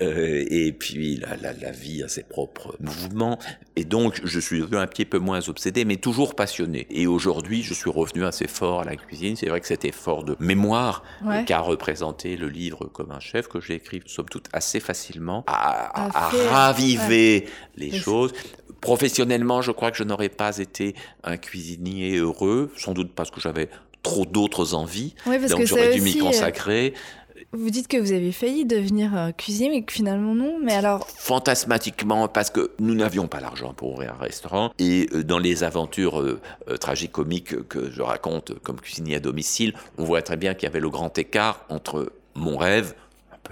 euh, 0.00 0.44
et 0.48 0.72
puis 0.72 1.16
la, 1.16 1.52
la, 1.52 1.70
vie 1.70 2.02
a 2.02 2.08
ses 2.08 2.22
propres 2.22 2.76
mouvements, 2.80 3.38
et 3.76 3.84
donc 3.84 4.20
je 4.24 4.40
suis 4.40 4.62
un 4.72 4.86
petit 4.86 5.04
peu 5.04 5.18
moins 5.18 5.48
obsédé, 5.48 5.84
mais 5.84 5.96
toujours 5.96 6.34
passionné. 6.34 6.86
Et 6.90 7.06
aujourd'hui, 7.06 7.62
je 7.62 7.74
suis 7.74 7.90
revenu 7.90 8.24
assez 8.24 8.46
fort 8.46 8.80
à 8.80 8.84
la 8.84 8.96
cuisine. 8.96 9.36
C'est 9.36 9.48
vrai 9.48 9.60
que 9.60 9.66
cet 9.66 9.84
effort 9.84 10.24
de 10.24 10.36
mémoire 10.38 11.02
qu'a 11.46 11.60
représenté 11.60 12.36
le 12.36 12.48
livre 12.48 12.86
comme 12.86 13.10
un 13.10 13.20
chef 13.20 13.48
que 13.48 13.60
j'ai 13.60 13.74
écrit, 13.74 14.02
somme 14.06 14.28
toute, 14.28 14.48
assez 14.52 14.80
facilement, 14.80 15.44
à, 15.46 16.30
raviver 16.50 17.46
les 17.76 17.92
choses. 17.92 18.32
Professionnellement, 18.80 19.62
je 19.62 19.70
crois 19.70 19.90
que 19.90 19.96
je 19.96 20.04
n'aurais 20.04 20.28
pas 20.28 20.58
été 20.58 20.94
un 21.22 21.36
cuisinier 21.36 22.16
heureux, 22.16 22.72
sans 22.76 22.92
doute 22.92 23.12
parce 23.14 23.30
que 23.30 23.40
j'avais 23.40 23.68
trop 24.02 24.24
d'autres 24.24 24.74
envies, 24.74 25.14
donc 25.26 25.64
j'aurais 25.64 25.94
dû 25.94 26.00
m'y 26.00 26.18
euh, 26.18 26.24
consacrer. 26.24 26.94
Vous 27.54 27.68
dites 27.68 27.86
que 27.86 27.98
vous 27.98 28.12
avez 28.12 28.32
failli 28.32 28.64
devenir 28.64 29.14
euh, 29.14 29.30
cuisinier, 29.30 29.68
mais 29.68 29.82
que 29.82 29.92
finalement 29.92 30.34
non. 30.34 30.58
Mais 30.62 30.72
alors 30.72 31.06
Fantasmatiquement, 31.18 32.26
parce 32.26 32.48
que 32.48 32.70
nous 32.78 32.94
n'avions 32.94 33.28
pas 33.28 33.40
l'argent 33.40 33.74
pour 33.74 33.92
ouvrir 33.92 34.14
un 34.14 34.22
restaurant. 34.22 34.72
Et 34.78 35.06
euh, 35.12 35.22
dans 35.22 35.38
les 35.38 35.62
aventures 35.62 36.18
euh, 36.22 36.40
tragicomiques 36.80 37.68
que 37.68 37.90
je 37.90 38.00
raconte 38.00 38.58
comme 38.60 38.80
cuisinier 38.80 39.16
à 39.16 39.20
domicile, 39.20 39.74
on 39.98 40.04
voit 40.04 40.22
très 40.22 40.38
bien 40.38 40.54
qu'il 40.54 40.66
y 40.66 40.70
avait 40.70 40.80
le 40.80 40.88
grand 40.88 41.18
écart 41.18 41.66
entre 41.68 42.10
mon 42.34 42.56
rêve, 42.56 42.94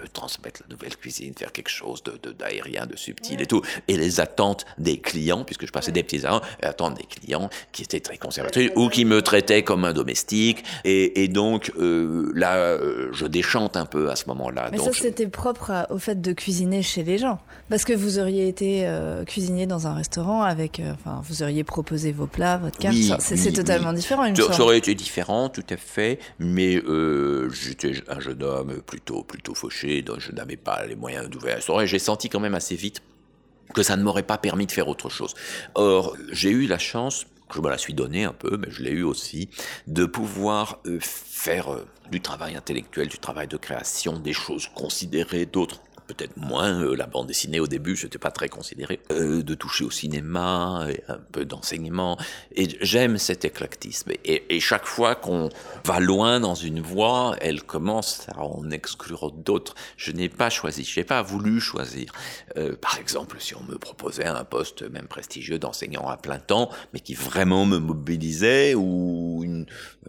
transmettre 0.09 0.63
la 0.69 0.75
nouvelle 0.75 0.97
cuisine, 0.97 1.35
faire 1.37 1.53
quelque 1.53 1.71
chose 1.71 2.03
de 2.03 2.31
d'aérien, 2.33 2.87
de, 2.87 2.97
subtil 2.97 3.41
et 3.41 3.47
tout. 3.47 3.63
Et 3.89 3.97
les 3.97 4.21
attentes 4.21 4.67
des 4.79 4.99
clients, 4.99 5.45
puisque 5.45 5.67
je 5.67 5.73
passais 5.73 5.93
des 5.93 6.03
petits 6.03 6.27
ans, 6.27 6.41
attentes 6.63 6.97
des 6.97 7.05
clients 7.05 7.51
qui 7.73 7.83
étaient 7.83 8.01
très 8.01 8.19
conservateurs 8.19 8.71
ou 8.77 8.89
qui 8.89 9.05
me 9.05 9.23
traitaient 9.23 9.63
comme 9.63 9.85
un 9.85 9.93
domestique. 9.93 10.65
Et, 10.85 11.23
et 11.23 11.29
donc 11.29 11.73
euh, 11.79 12.31
là, 12.35 12.57
euh, 12.57 13.09
je 13.13 13.27
déchante 13.27 13.77
un 13.77 13.87
peu 13.87 14.11
à 14.11 14.17
ce 14.17 14.27
moment-là. 14.29 14.69
Mais 14.73 14.79
ça, 14.79 14.93
c'était 14.93 15.29
propre 15.29 15.87
au 15.91 15.99
fait 15.99 16.21
de 16.21 16.33
cuisiner 16.33 16.83
chez 16.83 17.03
les 17.03 17.19
gens. 17.19 17.41
Parce 17.69 17.85
que 17.85 17.93
vous 17.93 18.19
auriez 18.19 18.49
été 18.49 18.87
euh, 18.87 19.25
cuisinier 19.25 19.67
dans 19.67 19.87
un 19.87 19.95
restaurant 19.95 20.43
avec, 20.43 20.83
enfin, 20.93 21.23
vous 21.25 21.43
auriez 21.43 21.65
proposé 21.65 22.13
vos 22.13 22.27
plats, 22.27 22.59
votre 22.59 22.79
carte. 22.79 22.97
c'est 23.21 23.53
totalement 23.53 23.93
différent. 23.93 24.25
Une 24.25 24.37
ça, 24.37 24.53
ça 24.53 24.63
aurait 24.63 24.79
été 24.79 24.95
différent, 24.95 25.49
tout 25.49 25.67
à 25.71 25.77
fait. 25.77 26.19
Mais 26.39 26.81
j'étais 27.53 27.93
un 28.09 28.21
jeune 28.21 28.43
homme 28.43 28.81
plutôt, 28.87 29.23
plutôt 29.23 29.55
fauché 29.55 29.90
je 30.19 30.33
n'avais 30.33 30.57
pas 30.57 30.87
les 30.87 30.97
moyens 30.97 31.29
d'ouvrir 31.29 31.53
un 31.53 31.57
restaurant, 31.57 31.85
j'ai 31.85 31.99
senti 31.99 32.29
quand 32.29 32.41
même 32.41 32.55
assez 32.55 32.77
vite 32.77 33.03
que 33.75 33.83
ça 33.83 33.97
ne 33.97 34.03
m'aurait 34.03 34.25
pas 34.25 34.39
permis 34.39 34.67
de 34.67 34.73
faire 34.73 34.89
autre 34.89 35.09
chose. 35.09 35.35
Or, 35.75 36.17
j'ai 36.33 36.51
eu 36.51 36.67
la 36.67 36.79
chance 36.79 37.27
je 37.55 37.61
me 37.61 37.69
la 37.69 37.79
suis 37.79 37.95
donnée 37.95 38.25
un 38.25 38.33
peu, 38.33 38.57
mais 38.57 38.71
je 38.71 38.83
l'ai 38.83 38.91
eu 38.91 39.03
aussi, 39.03 39.49
de 39.87 40.05
pouvoir 40.05 40.79
euh, 40.87 40.99
faire 41.01 41.73
euh, 41.73 41.87
du 42.11 42.21
travail 42.21 42.57
intellectuel, 42.57 43.09
du 43.09 43.19
travail 43.19 43.49
de 43.49 43.57
création, 43.57 44.19
des 44.19 44.33
choses 44.33 44.69
considérées, 44.75 45.47
d'autres 45.47 45.81
peut-être 46.15 46.37
moins 46.37 46.83
euh, 46.83 46.97
la 46.97 47.07
bande 47.07 47.27
dessinée 47.27 47.61
au 47.61 47.67
début, 47.67 47.97
je 47.97 48.07
n'étais 48.07 48.19
pas 48.19 48.31
très 48.31 48.49
considéré, 48.49 49.01
euh, 49.13 49.43
de 49.43 49.55
toucher 49.55 49.85
au 49.85 49.91
cinéma, 49.91 50.87
un 51.09 51.19
peu 51.33 51.45
d'enseignement. 51.45 52.19
Et 52.55 52.69
j'aime 52.81 53.19
cet 53.19 53.45
éclectisme. 53.45 54.13
Et, 54.25 54.61
chaque 54.61 54.85
fois 54.85 55.15
qu'on 55.15 55.49
va 55.85 56.01
loin 56.01 56.39
dans 56.39 56.55
une 56.55 56.81
voie, 56.81 57.35
elle 57.41 57.63
commence 57.63 58.27
à 58.29 58.45
en 58.45 58.71
exclure 58.71 59.33
d'autres. 59.33 59.75
Je 59.97 60.13
n'ai 60.13 60.29
pas 60.29 60.51
choisi, 60.51 60.85
je 60.85 61.01
n'ai 61.01 61.05
pas 61.05 61.23
voulu 61.23 61.61
choisir. 61.61 62.13
Euh, 62.57 62.77
par 62.77 62.99
exemple, 62.99 63.37
si 63.41 63.57
on 63.57 63.63
me 63.63 63.79
proposait 63.79 64.27
un 64.27 64.45
poste 64.45 64.83
même 64.83 65.07
prestigieux 65.07 65.59
d'enseignant 65.59 66.07
à 66.09 66.19
plein 66.19 66.39
temps, 66.39 66.71
mais 66.93 67.01
qui 67.01 67.15
vraiment 67.15 67.65
me 67.65 67.79
mobilisait, 67.79 68.75
ou 68.75 69.43
une 69.43 69.67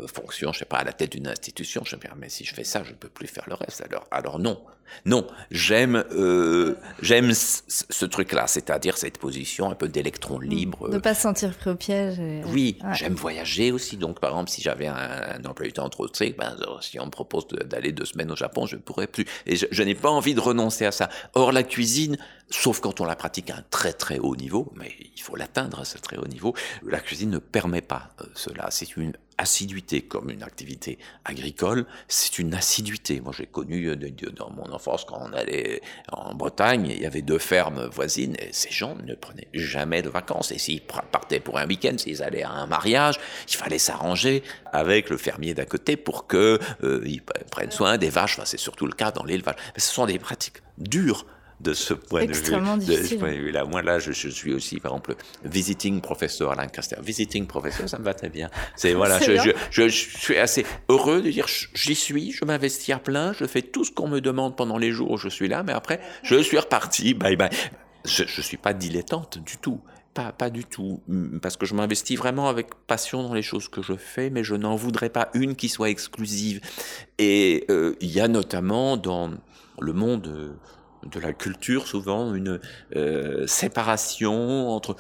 fonction, 0.08 0.52
je 0.52 0.60
sais 0.60 0.66
pas, 0.66 0.78
à 0.78 0.84
la 0.84 0.94
tête 0.94 1.14
d'une 1.14 1.28
institution, 1.28 1.84
je 1.86 1.96
me 1.96 2.02
dis, 2.02 2.08
mais 2.18 2.30
si 2.30 2.44
je 2.44 2.54
fais 2.54 2.66
ça, 2.66 2.84
je 2.84 2.92
ne 2.92 2.96
peux 2.96 3.10
plus 3.10 3.28
faire 3.28 3.46
le 3.48 3.56
reste. 3.56 3.84
Alors 4.12 4.40
non, 4.40 4.62
non, 5.06 5.26
j'aime 5.50 6.04
euh, 6.12 6.76
j'aime 7.02 7.32
ce 7.34 8.06
truc-là, 8.06 8.48
c'est-à-dire 8.48 8.98
cette 8.98 9.18
position 9.18 9.70
un 9.72 9.76
peu 9.76 9.88
d'électron 9.88 10.40
mm. 10.40 10.44
libre. 10.44 10.90
De 10.90 10.98
pas 10.98 11.14
se 11.14 11.22
sentir 11.22 11.54
pris 11.56 11.70
au 11.72 11.76
piège. 11.76 12.22
Oui, 12.48 12.78
j'aime 12.94 13.14
voyager 13.14 13.72
aussi. 13.72 13.98
Donc, 13.98 14.20
par 14.20 14.32
exemple, 14.32 14.50
si 14.50 14.62
j'avais 14.62 14.88
un, 14.88 15.44
emploi 15.46 15.68
du 15.68 15.74
temps 15.74 15.90
trop 15.90 16.08
strict, 16.08 16.38
ben, 16.38 16.56
si 16.82 17.00
on 17.00 17.06
me 17.06 17.12
propose 17.12 17.48
d'aller 17.48 17.92
deux 17.92 18.06
semaines 18.06 18.32
au 18.32 18.36
Japon, 18.36 18.66
je 18.66 18.76
ne 18.76 18.82
pourrais 18.82 19.08
plus. 19.08 19.26
Et 19.46 19.56
je, 19.56 19.84
n'ai 19.84 19.96
pas 19.96 20.10
envie 20.10 20.36
de 20.36 20.40
renoncer 20.40 20.86
à 20.86 20.92
ça. 20.92 21.10
Or, 21.34 21.52
la 21.52 21.64
cuisine, 21.64 22.18
sauf 22.52 22.82
quand 22.82 23.02
on 23.02 23.06
la 23.06 23.16
pratique 23.16 23.50
à 23.50 23.56
un 23.56 23.64
très 23.70 23.94
très 23.94 24.20
haut 24.20 24.36
niveau, 24.36 24.72
mais 24.76 24.92
il 25.16 25.22
faut 25.22 25.36
l'atteindre 25.36 25.80
à 25.80 25.86
ce 25.86 25.98
très 25.98 26.18
haut 26.18 26.28
niveau, 26.28 26.54
la 26.86 27.00
cuisine 27.00 27.32
ne 27.32 27.40
permet 27.40 27.82
pas 27.82 28.12
euh, 28.22 28.26
cela. 28.36 28.68
C'est 28.70 28.98
une 28.98 29.14
assiduité 29.38 30.02
comme 30.02 30.30
une 30.30 30.44
activité 30.44 31.00
agricole, 31.26 31.86
c'est 32.08 32.38
une 32.38 32.54
assiduité. 32.54 33.22
Moi, 33.22 33.34
j'ai 33.36 33.48
connu 33.48 33.88
euh, 33.88 33.96
dans 34.36 34.52
mon 34.52 34.72
enfance 34.72 35.06
quand 35.06 35.20
on 35.20 35.34
allait 35.34 35.82
en 36.12 36.36
Bretagne, 36.36 36.88
il 36.90 37.02
y 37.02 37.06
avait 37.06 37.22
deux 37.22 37.40
fermes 37.40 37.86
voisines 37.88 38.36
et 38.40 38.50
ces 38.52 38.70
gens 38.70 38.96
ne 38.96 39.16
prenaient 39.16 39.48
jamais 39.54 40.02
de 40.02 40.10
vacances. 40.10 40.52
Et 40.52 40.60
s'ils 40.60 40.82
partaient 40.82 41.40
pour 41.40 41.58
un 41.58 41.66
week-end, 41.66 41.96
s'ils 41.98 42.22
allaient 42.22 42.44
à 42.44 42.52
un 42.52 42.68
mariage, 42.68 43.20
il 43.50 43.56
fallait 43.56 43.80
s'arranger 43.80 44.44
avec 44.74 45.10
le 45.10 45.18
fermier 45.18 45.54
d'à 45.54 45.66
côté 45.66 45.96
pour 45.96 46.28
que 46.28 46.60
euh, 46.84 47.04
prennent 47.50 47.72
soin 47.72 47.98
des 47.98 48.10
vaches. 48.10 48.38
Enfin, 48.38 48.46
c'est 48.46 48.60
surtout 48.60 48.86
le 48.86 48.94
cas 48.94 49.12
dans 49.12 49.24
l'élevage. 49.24 49.56
Ce 49.78 49.94
sont 49.94 50.06
des 50.06 50.20
pratiques 50.20 50.62
dures 50.78 51.26
de 51.62 51.74
ce 51.74 51.94
point 51.94 52.26
de 52.26 52.34
vue. 52.34 53.52
là. 53.52 53.66
Moi, 53.66 53.82
là, 53.82 54.00
je, 54.00 54.12
suis 54.12 54.54
aussi, 54.54 54.80
par 54.80 54.92
exemple, 54.92 55.16
visiting 55.44 56.02
professeur 56.02 56.52
à 56.52 56.56
Lancaster. 56.56 56.98
Visiting 57.02 57.46
professeur, 57.48 57.88
ça 57.88 58.00
me 58.00 58.04
va 58.04 58.14
très 58.14 58.30
bien. 58.30 58.50
C'est 58.76 58.94
voilà, 58.94 59.20
je, 59.20 59.54
je, 59.70 59.88
suis 59.88 60.38
assez 60.38 60.66
heureux 60.90 61.22
de 61.22 61.30
dire, 61.30 61.46
j'y 61.74 61.96
suis, 61.96 62.32
je 62.32 62.46
m'investis 62.46 62.94
à 62.94 63.00
plein, 63.00 63.34
je 63.34 63.46
fais 63.46 63.62
tout 63.62 63.84
ce 63.84 63.92
qu'on 63.92 64.08
me 64.08 64.22
demande 64.22 64.56
pendant 64.56 64.78
les 64.78 64.92
jours 64.92 65.12
où 65.12 65.18
je 65.18 65.30
suis 65.30 65.48
là, 65.48 65.64
mais 65.64 65.74
après, 65.74 66.02
je 66.24 66.42
suis 66.42 66.58
reparti, 66.58 67.14
bye 67.14 67.36
bye. 67.36 67.50
Je, 68.06 68.24
ne 68.24 68.42
suis 68.42 68.58
pas 68.58 68.74
dilettante 68.74 69.38
du 69.38 69.58
tout. 69.58 69.80
Pas, 70.14 70.34
pas 70.34 70.50
du 70.50 70.66
tout, 70.66 71.02
parce 71.42 71.56
que 71.56 71.66
je 71.66 71.74
m'investis 71.74 72.18
vraiment 72.18 72.50
avec 72.50 72.76
passion 72.86 73.24
dans 73.24 73.34
les 73.34 73.42
choses 73.42 73.70
que 73.70 73.82
je 73.82 73.94
fais, 73.94 74.30
mais 74.30 74.44
je 74.44 74.56
n'en 74.56 74.76
voudrais 74.76 75.10
pas 75.10 75.30
une 75.34 75.56
qui 75.56 75.70
soit 75.70 75.90
exclusive. 75.90 76.60
Et 77.18 77.64
euh, 77.70 77.96
il 78.02 78.12
y 78.12 78.20
a 78.20 78.28
notamment 78.28 78.98
dans 78.98 79.32
le 79.80 79.94
monde 79.94 80.28
euh, 80.28 80.54
de 81.04 81.20
la 81.20 81.34
culture 81.34 81.88
souvent 81.88 82.34
une 82.34 82.60
euh, 82.96 83.48
séparation 83.48 84.70
entre 84.70 84.96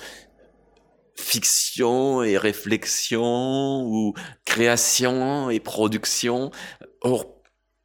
fiction 1.15 2.23
et 2.23 2.37
réflexion 2.37 3.83
ou 3.85 4.13
création 4.45 5.49
et 5.49 5.59
production. 5.59 6.51
Or, 7.01 7.25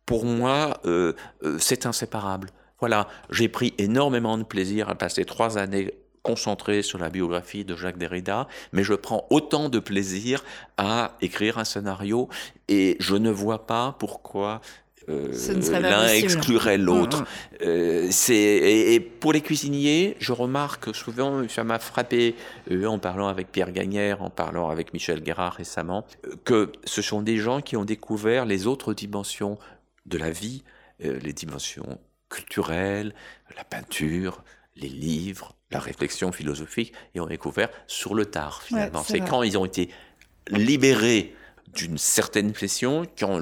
pour 0.05 0.25
moi, 0.25 0.81
euh, 0.87 1.13
euh, 1.43 1.59
c'est 1.59 1.87
inséparable. 1.87 2.51
Voilà, 2.81 3.09
j'ai 3.31 3.49
pris 3.49 3.75
énormément 3.79 4.39
de 4.39 4.45
plaisir 4.45 4.89
à 4.89 4.95
passer 4.95 5.25
trois 5.25 5.59
années 5.59 5.93
concentrées 6.23 6.83
sur 6.83 6.99
la 6.99 7.09
biographie 7.09 7.65
de 7.65 7.77
Jacques 7.77 7.99
Derrida, 7.99 8.49
mais 8.73 8.83
je 8.83 8.95
prends 8.95 9.27
autant 9.31 9.69
de 9.69 9.79
plaisir 9.79 10.45
à 10.77 11.17
écrire 11.21 11.59
un 11.59 11.65
scénario 11.65 12.29
et 12.69 12.97
je 12.99 13.15
ne 13.15 13.31
vois 13.31 13.67
pas 13.67 13.95
pourquoi 13.99 14.61
euh, 15.09 15.81
l'un 15.81 16.09
exclurait 16.09 16.79
l'autre. 16.79 17.21
Mm, 17.21 17.23
mm. 17.23 17.27
Euh, 17.63 18.11
et, 18.29 19.01
pour 19.01 19.33
les 19.33 19.41
cuisiniers, 19.41 20.17
je 20.19 20.33
remarque 20.33 20.95
souvent, 20.95 21.47
ça 21.49 21.65
m'a 21.65 21.79
frappé 21.79 22.35
euh, 22.71 22.87
en 22.87 22.99
parlant 22.99 23.29
avec 23.29 23.53
Pierre 23.53 23.73
Gagnère, 23.73 24.23
en 24.23 24.31
parlant 24.31 24.69
avec 24.69 24.93
Michel 24.93 25.23
Guérard 25.23 25.55
récemment, 25.55 26.05
que 26.45 26.73
ce 26.85 27.03
sont 27.03 27.23
des 27.23 27.37
gens 27.37 27.61
qui 27.61 27.77
ont 27.77 27.85
découvert 27.85 28.47
les 28.47 28.67
autres 28.67 28.95
dimensions 28.95 29.59
de 30.07 30.19
la 30.19 30.31
vie, 30.31 30.63
les 31.01 31.33
dimensions 31.33 31.99
culturelles, 32.31 33.15
la 33.57 33.65
peinture, 33.65 34.43
les 34.77 34.89
livres, 34.89 35.55
la 35.71 35.81
réflexion 35.81 36.33
philosophique, 36.33 36.93
et 37.15 37.21
ont 37.21 37.27
découvert 37.27 37.69
sur 37.87 38.15
le 38.15 38.27
tard 38.27 38.63
finalement. 38.63 39.03
C'est 39.03 39.21
quand 39.21 39.43
ils 39.43 39.59
ont 39.59 39.65
été 39.65 39.91
libérés 40.49 41.35
d'une 41.75 41.99
certaine 41.99 42.53
pression, 42.53 43.05
quand 43.19 43.41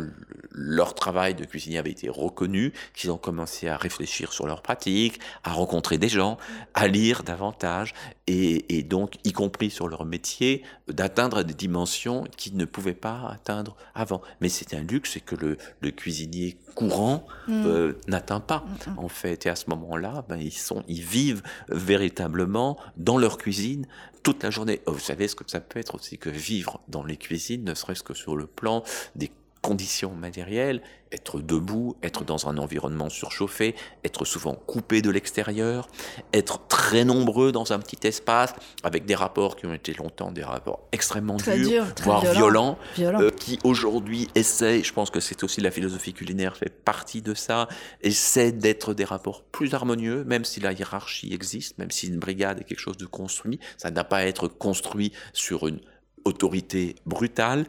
leur 0.51 0.95
travail 0.95 1.35
de 1.35 1.45
cuisinier 1.45 1.79
avait 1.79 1.91
été 1.91 2.09
reconnu, 2.09 2.73
qu'ils 2.95 3.11
ont 3.11 3.19
commencé 3.19 3.69
à 3.69 3.77
réfléchir 3.77 4.33
sur 4.33 4.47
leurs 4.47 4.63
pratiques, 4.63 5.21
à 5.43 5.53
rencontrer 5.53 5.99
des 5.99 6.09
gens, 6.09 6.39
à 6.75 6.87
lire 6.87 7.23
davantage, 7.23 7.93
et, 8.27 8.83
donc, 8.85 9.17
y 9.25 9.33
compris 9.33 9.71
sur 9.71 9.89
leur 9.89 10.05
métier, 10.05 10.63
d'atteindre 10.89 11.43
des 11.43 11.55
dimensions 11.55 12.25
qu'ils 12.37 12.57
ne 12.57 12.65
pouvaient 12.65 12.95
pas 12.95 13.29
atteindre 13.31 13.77
avant. 13.95 14.23
Mais 14.41 14.49
c'est 14.49 14.75
un 14.75 14.83
luxe 14.83 15.19
que 15.25 15.35
le, 15.35 15.59
le 15.81 15.91
cuisinier 15.91 16.57
courant 16.75 17.27
mm. 17.49 17.67
euh, 17.67 17.93
n'atteint 18.09 18.41
pas, 18.41 18.65
en 18.97 19.09
fait. 19.09 19.47
Et 19.47 19.51
à 19.51 19.57
ce 19.57 19.69
moment-là, 19.71 20.25
ben, 20.29 20.37
ils, 20.37 20.53
sont, 20.53 20.85
ils 20.89 21.03
vivent 21.03 21.43
véritablement 21.69 22.79
dans 22.97 23.19
leur 23.19 23.39
cuisine 23.39 23.87
toute 24.25 24.43
la 24.43 24.51
journée. 24.51 24.81
Oh, 24.87 24.93
vous 24.93 24.99
savez 24.99 25.29
ce 25.29 25.37
que 25.37 25.45
ça 25.47 25.61
peut 25.61 25.79
être 25.79 25.95
aussi 25.95 26.19
que 26.19 26.31
vivre 26.31 26.81
dans 26.89 27.05
les 27.05 27.17
cuisines, 27.17 27.63
ne 27.63 27.75
serait-ce 27.75 28.03
que 28.03 28.15
sur 28.15 28.37
le 28.37 28.47
plan 28.47 28.83
des 29.15 29.31
conditions 29.65 30.11
matérielles, 30.11 30.83
être 31.11 31.41
debout, 31.41 31.97
être 32.03 32.23
dans 32.23 32.49
un 32.51 32.59
environnement 32.59 33.09
surchauffé, 33.09 33.75
être 34.05 34.27
souvent 34.27 34.55
coupé 34.55 35.01
de 35.01 35.09
l'extérieur, 35.09 35.89
être 36.35 36.67
très 36.69 37.07
nombreux 37.07 37.51
dans 37.51 37.73
un 37.73 37.79
petit 37.79 38.07
espace, 38.07 38.53
avec 38.83 39.07
des 39.07 39.15
rapports 39.15 39.57
qui 39.57 39.65
ont 39.65 39.73
été 39.73 39.95
longtemps 39.95 40.33
des 40.33 40.43
rapports 40.43 40.87
extrêmement 40.93 41.39
durs, 41.39 41.87
voire 42.03 42.27
violents, 42.27 42.79
euh, 42.99 43.31
qui 43.31 43.59
aujourd'hui 43.65 44.29
essaient, 44.35 44.83
je 44.83 44.93
pense 44.93 45.09
que 45.09 45.21
c'est 45.21 45.43
aussi 45.43 45.63
la 45.63 45.71
philosophie 45.71 46.13
culinaire 46.13 46.59
fait 46.59 46.69
partie 46.69 47.23
de 47.23 47.33
ça, 47.33 47.67
essaient 48.03 48.53
d'être 48.53 48.93
des 48.93 49.05
rapports 49.05 49.45
plus 49.45 49.73
harmonieux, 49.73 50.25
même 50.25 50.45
si 50.45 50.61
la 50.61 50.73
hiérarchie 50.73 51.33
existe, 51.33 51.79
même 51.79 51.91
si 51.91 52.09
une 52.09 52.19
brigade 52.19 52.61
est 52.61 52.65
quelque 52.65 52.81
chose 52.81 52.99
de 52.99 53.07
construit, 53.07 53.61
ça 53.79 53.91
n'a 53.91 54.05
pas 54.05 54.19
à 54.19 54.25
être 54.25 54.47
construit 54.47 55.13
sur 55.33 55.67
une 55.67 55.81
autorité 56.27 56.97
brutale, 57.07 57.65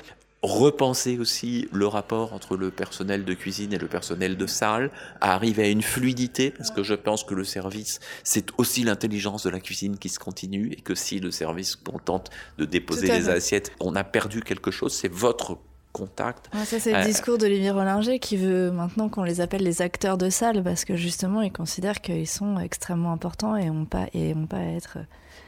repenser 0.46 1.18
aussi 1.18 1.68
le 1.72 1.88
rapport 1.88 2.34
entre 2.34 2.56
le 2.56 2.72
personnel 2.72 3.25
de 3.25 3.34
cuisine 3.34 3.74
et 3.74 3.78
le 3.78 3.88
personnel 3.88 4.38
de 4.38 4.48
salle, 4.48 4.92
à 5.22 5.34
arriver 5.34 5.64
à 5.64 5.70
une 5.70 5.82
fluidité, 5.82 6.52
parce 6.52 6.72
que 6.72 6.84
je 6.84 6.94
pense 6.94 7.24
que 7.24 7.34
le 7.34 7.44
service, 7.44 8.00
c'est 8.24 8.48
aussi 8.58 8.84
l'intelligence 8.84 9.44
de 9.44 9.50
la 9.50 9.60
cuisine 9.60 9.98
qui 9.98 10.10
se 10.10 10.20
continue, 10.20 10.72
et 10.72 10.82
que 10.82 10.96
si 10.96 11.20
le 11.20 11.32
service 11.32 11.75
contente 11.75 12.30
de 12.58 12.66
déposer 12.66 13.08
les 13.08 13.30
assiettes, 13.30 13.72
on 13.80 13.96
a 13.96 14.04
perdu 14.04 14.42
quelque 14.42 14.72
chose, 14.72 14.94
c'est 14.94 15.12
votre 15.12 15.58
contact. 15.92 16.50
ça, 16.66 16.80
c'est 16.80 16.92
le 16.92 16.98
euh, 16.98 17.06
discours 17.06 17.38
d'Olivier 17.38 17.72
Rollinger 17.72 18.20
qui 18.20 18.36
veut 18.36 18.70
maintenant 18.70 19.08
qu'on 19.08 19.24
les 19.24 19.40
appelle 19.40 19.64
les 19.64 19.82
acteurs 19.82 20.18
de 20.18 20.30
salle, 20.30 20.62
parce 20.64 20.84
que 20.84 20.96
justement, 20.96 21.42
il 21.42 21.54
considère 21.54 22.02
qu'ils 22.02 22.28
sont 22.28 22.60
extrêmement 22.60 23.14
importants 23.14 23.56
et 23.56 23.66
n'ont 23.66 23.86
pas, 23.86 24.08
et 24.14 24.34
pas 24.50 24.58
à 24.58 24.75
être... 24.75 24.98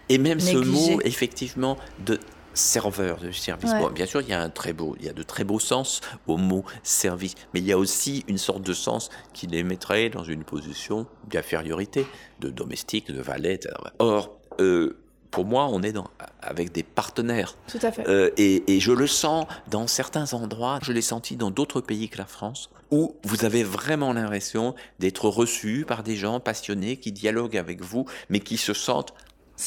Et 0.10 0.18
même 0.18 0.40
ce 0.40 0.58
mot, 0.58 1.02
effectivement, 1.04 1.78
de 2.06 2.18
serveur 2.58 3.20
de 3.20 3.32
service. 3.32 3.72
bien 3.94 4.06
sûr, 4.06 4.22
il 4.22 4.30
y 4.30 4.34
a 4.34 4.42
un 4.42 4.50
très 4.50 4.74
beau, 4.74 4.96
il 5.00 5.06
y 5.06 5.10
a 5.10 5.14
de 5.14 5.24
très 5.24 5.44
beaux 5.44 5.60
sens 5.60 6.02
au 6.28 6.38
mot 6.38 6.66
service, 6.84 7.36
mais 7.54 7.60
il 7.60 7.66
y 7.66 7.72
a 7.72 7.78
aussi 7.78 8.26
une 8.28 8.38
sorte 8.38 8.64
de 8.64 8.74
sens 8.74 9.10
qui 9.34 9.48
les 9.48 9.64
mettrait 9.64 10.10
dans 10.10 10.24
une 10.24 10.44
position 10.44 11.08
d'infériorité, 11.30 12.06
de 12.40 12.50
domestique, 12.50 13.12
de 13.12 13.22
valet. 13.22 13.60
Or, 14.00 14.38
euh, 14.60 14.98
pour 15.32 15.46
moi, 15.46 15.68
on 15.72 15.84
est 15.84 15.92
dans, 15.92 16.10
avec 16.42 16.72
des 16.72 16.84
partenaires. 16.84 17.56
Tout 17.68 17.80
à 17.82 17.92
fait. 17.92 18.08
Euh, 18.08 18.32
et, 18.38 18.76
et, 18.76 18.80
je 18.80 18.92
le 18.92 19.08
sens 19.08 19.46
dans 19.70 19.88
certains 19.88 20.34
endroits, 20.34 20.80
je 20.82 20.92
l'ai 20.92 21.02
senti 21.02 21.36
dans 21.36 21.52
d'autres 21.52 21.82
pays 21.82 22.10
que 22.10 22.18
la 22.18 22.26
France, 22.26 22.70
où 22.92 23.16
vous 23.24 23.46
avez 23.46 23.64
vraiment 23.64 24.14
l'impression 24.14 24.74
d'être 25.00 25.28
reçu 25.28 25.86
par 25.88 26.04
des 26.04 26.16
gens 26.16 26.40
passionnés 26.40 26.98
qui 26.98 27.12
dialoguent 27.12 27.58
avec 27.58 27.82
vous, 27.82 28.06
mais 28.30 28.40
qui 28.40 28.58
se 28.58 28.74
sentent 28.74 29.14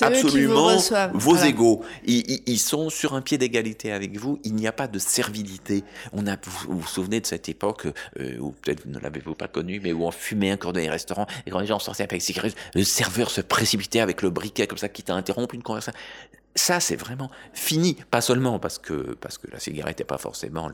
absolument 0.00 0.76
vos 1.12 1.37
égaux. 1.37 1.82
Ils, 2.04 2.40
ils, 2.47 2.59
sont 2.59 2.90
sur 2.90 3.14
un 3.14 3.23
pied 3.23 3.38
d'égalité 3.38 3.92
avec 3.92 4.16
vous. 4.18 4.38
Il 4.44 4.54
n'y 4.54 4.66
a 4.66 4.73
pas 4.73 4.88
de 4.88 4.99
servilité. 4.99 5.85
On 6.12 6.26
a, 6.26 6.37
vous 6.37 6.80
vous, 6.80 6.87
souvenez 6.87 7.20
de 7.20 7.26
cette 7.26 7.49
époque 7.49 7.87
euh, 8.18 8.38
où 8.38 8.52
peut-être 8.52 8.85
vous 8.85 8.90
ne 8.90 8.99
l'avez-vous 8.99 9.35
pas 9.35 9.49
connu, 9.49 9.80
mais 9.82 9.92
où 9.92 10.04
on 10.04 10.11
fumait 10.11 10.52
encore 10.52 10.73
dans 10.73 10.80
les 10.80 10.90
restaurants 10.90 11.26
et 11.47 11.50
quand 11.50 11.61
les 11.61 11.66
gens 11.66 11.78
sortaient 11.78 12.04
avec 12.04 12.23
cigarettes, 12.23 12.56
le 12.75 12.85
serveur 12.85 13.30
se 13.30 13.40
précipitait 13.40 14.00
avec 14.00 14.23
le 14.23 14.30
briquet 14.30 14.66
comme 14.66 14.78
ça, 14.78 14.88
qui 14.88 15.02
t'a 15.02 15.14
interrompu 15.14 15.56
une 15.56 15.62
conversation. 15.62 15.99
Ça, 16.57 16.80
c'est 16.80 16.97
vraiment 16.97 17.30
fini. 17.52 17.97
Pas 18.11 18.21
seulement 18.21 18.59
parce 18.59 18.78
que, 18.78 19.14
parce 19.21 19.38
que 19.38 19.49
la 19.50 19.61
cigarette 19.61 20.00
n'est 20.00 20.04
pas 20.04 20.19
forcément 20.19 20.71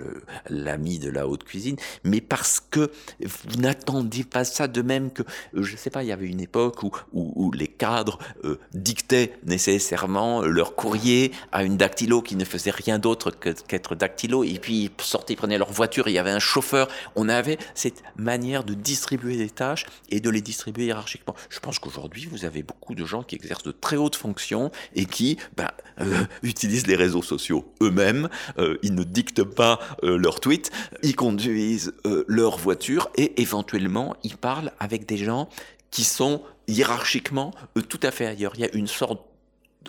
l'ami 0.49 0.99
de 0.99 1.11
la 1.11 1.28
haute 1.28 1.45
cuisine, 1.45 1.76
mais 2.02 2.21
parce 2.21 2.61
que 2.61 2.90
vous 3.21 3.61
n'attendiez 3.61 4.25
pas 4.25 4.45
ça 4.45 4.68
de 4.68 4.83
même 4.83 5.11
que, 5.11 5.23
je 5.52 5.73
ne 5.73 5.76
sais 5.76 5.90
pas, 5.90 6.02
il 6.02 6.09
y 6.09 6.12
avait 6.12 6.26
une 6.26 6.40
époque 6.40 6.83
où, 6.83 6.90
où, 7.12 7.52
les 7.52 7.68
cadres 7.68 8.18
euh, 8.45 8.59
dictaient 8.75 9.38
nécessairement 9.45 10.42
leur 10.42 10.75
courrier 10.75 11.33
à 11.52 11.62
une 11.62 11.76
dactylo 11.76 12.23
qui 12.23 12.37
ne 12.37 12.45
faisait 12.45 12.71
rien 12.71 12.99
d'autre 12.99 13.30
qu'être 13.30 13.95
dactylo, 13.95 14.45
et 14.45 14.59
puis 14.59 14.85
ils 14.85 15.04
sortaient, 15.04 15.35
ils 15.35 15.37
prenaient 15.37 15.59
leur 15.59 15.73
voiture, 15.73 16.09
il 16.09 16.12
y 16.12 16.18
avait 16.18 16.30
un 16.30 16.38
chauffeur. 16.38 16.88
On 17.14 17.28
avait 17.28 17.59
cette 17.75 18.02
manière 18.16 18.64
de 18.64 18.75
distribuer 18.75 19.37
les 19.37 19.50
tâches 19.50 19.87
et 20.11 20.21
de 20.21 20.30
les 20.30 20.40
distribuer 20.40 20.87
hiérarchiquement. 20.87 21.35
Je 21.50 21.61
pense 21.61 21.78
qu'aujourd'hui, 21.78 22.26
vous 22.30 22.45
avez 22.45 22.62
beaucoup 22.62 22.95
de 22.95 23.04
gens 23.04 23.23
qui 23.23 23.37
exercent 23.37 23.62
de 23.62 23.73
très 23.73 23.97
hautes 23.97 24.16
fonctions 24.16 24.71
et 24.95 25.06
qui, 25.06 25.38
ben, 25.56 25.65
euh, 26.00 26.25
utilisent 26.42 26.87
les 26.87 26.96
réseaux 26.96 27.23
sociaux 27.23 27.73
eux-mêmes, 27.82 28.28
euh, 28.58 28.76
ils 28.82 28.94
ne 28.94 29.04
dictent 29.04 29.44
pas 29.44 29.78
euh, 30.02 30.18
leurs 30.18 30.40
tweets, 30.40 30.70
ils 31.02 31.16
conduisent 31.16 31.94
leur 32.28 32.58
voiture 32.58 33.08
et 33.16 33.40
éventuellement 33.40 34.14
ils 34.23 34.37
parlent 34.37 34.73
avec 34.78 35.06
des 35.06 35.16
gens 35.16 35.49
qui 35.90 36.04
sont 36.04 36.42
hiérarchiquement 36.68 37.52
tout 37.88 38.00
à 38.02 38.11
fait 38.11 38.26
ailleurs. 38.26 38.52
Il 38.56 38.61
y 38.61 38.64
a 38.64 38.75
une 38.75 38.87
sorte 38.87 39.20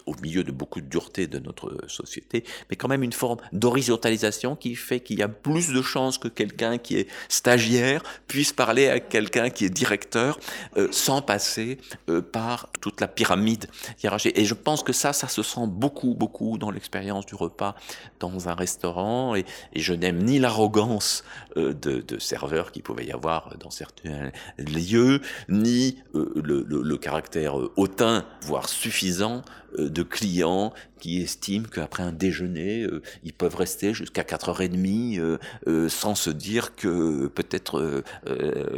au 0.05 0.15
milieu 0.21 0.43
de 0.43 0.51
beaucoup 0.51 0.81
de 0.81 0.87
dureté 0.87 1.27
de 1.27 1.39
notre 1.39 1.77
société, 1.87 2.43
mais 2.69 2.75
quand 2.75 2.87
même 2.87 3.03
une 3.03 3.13
forme 3.13 3.37
d'horizontalisation 3.53 4.55
qui 4.55 4.75
fait 4.75 4.99
qu'il 4.99 5.19
y 5.19 5.23
a 5.23 5.27
plus 5.27 5.69
de 5.69 5.81
chances 5.81 6.17
que 6.17 6.27
quelqu'un 6.27 6.77
qui 6.77 6.97
est 6.97 7.07
stagiaire 7.29 8.03
puisse 8.27 8.53
parler 8.53 8.87
à 8.87 8.99
quelqu'un 8.99 9.49
qui 9.49 9.65
est 9.65 9.69
directeur 9.69 10.39
euh, 10.77 10.87
sans 10.91 11.21
passer 11.21 11.77
euh, 12.09 12.21
par 12.21 12.69
toute 12.81 13.01
la 13.01 13.07
pyramide 13.07 13.67
hiérarchique. 14.03 14.37
Et 14.37 14.45
je 14.45 14.53
pense 14.53 14.83
que 14.83 14.93
ça, 14.93 15.13
ça 15.13 15.27
se 15.27 15.43
sent 15.43 15.67
beaucoup, 15.67 16.13
beaucoup 16.13 16.57
dans 16.57 16.71
l'expérience 16.71 17.25
du 17.25 17.35
repas 17.35 17.75
dans 18.19 18.49
un 18.49 18.55
restaurant. 18.55 19.35
Et, 19.35 19.45
je 19.75 19.93
n'aime 19.93 20.23
ni 20.23 20.39
l'arrogance 20.39 21.23
euh, 21.55 21.73
de, 21.73 22.01
de 22.01 22.19
serveurs 22.19 22.71
qu'il 22.71 22.83
pouvait 22.83 23.05
y 23.05 23.11
avoir 23.11 23.55
dans 23.59 23.69
certains 23.69 24.31
lieux, 24.57 25.21
ni 25.49 25.97
le, 26.13 26.65
le, 26.67 26.97
caractère 26.97 27.55
hautain, 27.77 28.25
voire 28.41 28.67
suffisant 28.67 29.43
euh, 29.87 29.89
de 29.89 30.03
clients 30.03 30.73
qui 30.99 31.21
estiment 31.21 31.67
qu'après 31.67 32.03
un 32.03 32.11
déjeuner, 32.11 32.83
euh, 32.83 33.01
ils 33.23 33.33
peuvent 33.33 33.55
rester 33.55 33.93
jusqu'à 33.93 34.23
4h30 34.23 35.19
euh, 35.67 35.89
sans 35.89 36.15
se 36.15 36.29
dire 36.29 36.75
que 36.75 37.27
peut-être 37.27 38.03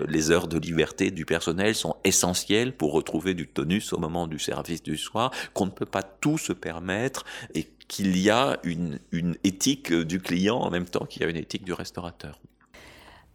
les 0.08 0.32
heures 0.32 0.48
de 0.48 0.58
liberté 0.58 1.12
du 1.12 1.26
personnel 1.26 1.76
sont 1.76 1.96
essentielles 2.04 2.76
pour 2.76 2.92
retrouver 2.92 3.34
du 3.34 3.48
tonus 3.48 3.94
au 3.94 3.98
moment 3.98 4.28
du 4.28 4.40
service 4.40 4.84
du 4.84 4.98
soir, 4.98 5.32
qu'on 5.54 5.66
ne 5.66 5.72
peut 5.72 5.86
pas 5.86 6.04
tout 6.04 6.38
se 6.38 6.54
permettre 6.54 7.26
et 7.54 7.68
qu'il 7.88 8.18
y 8.18 8.30
a 8.30 8.60
une 8.64 9.00
éthique 9.44 9.94
du 9.94 10.20
client 10.20 10.58
en 10.58 10.70
même 10.70 10.86
temps 10.86 11.06
qu'il 11.06 11.22
y 11.22 11.26
a 11.26 11.30
une 11.30 11.38
éthique 11.38 11.64
du 11.64 11.74
restaurateur. 11.74 12.40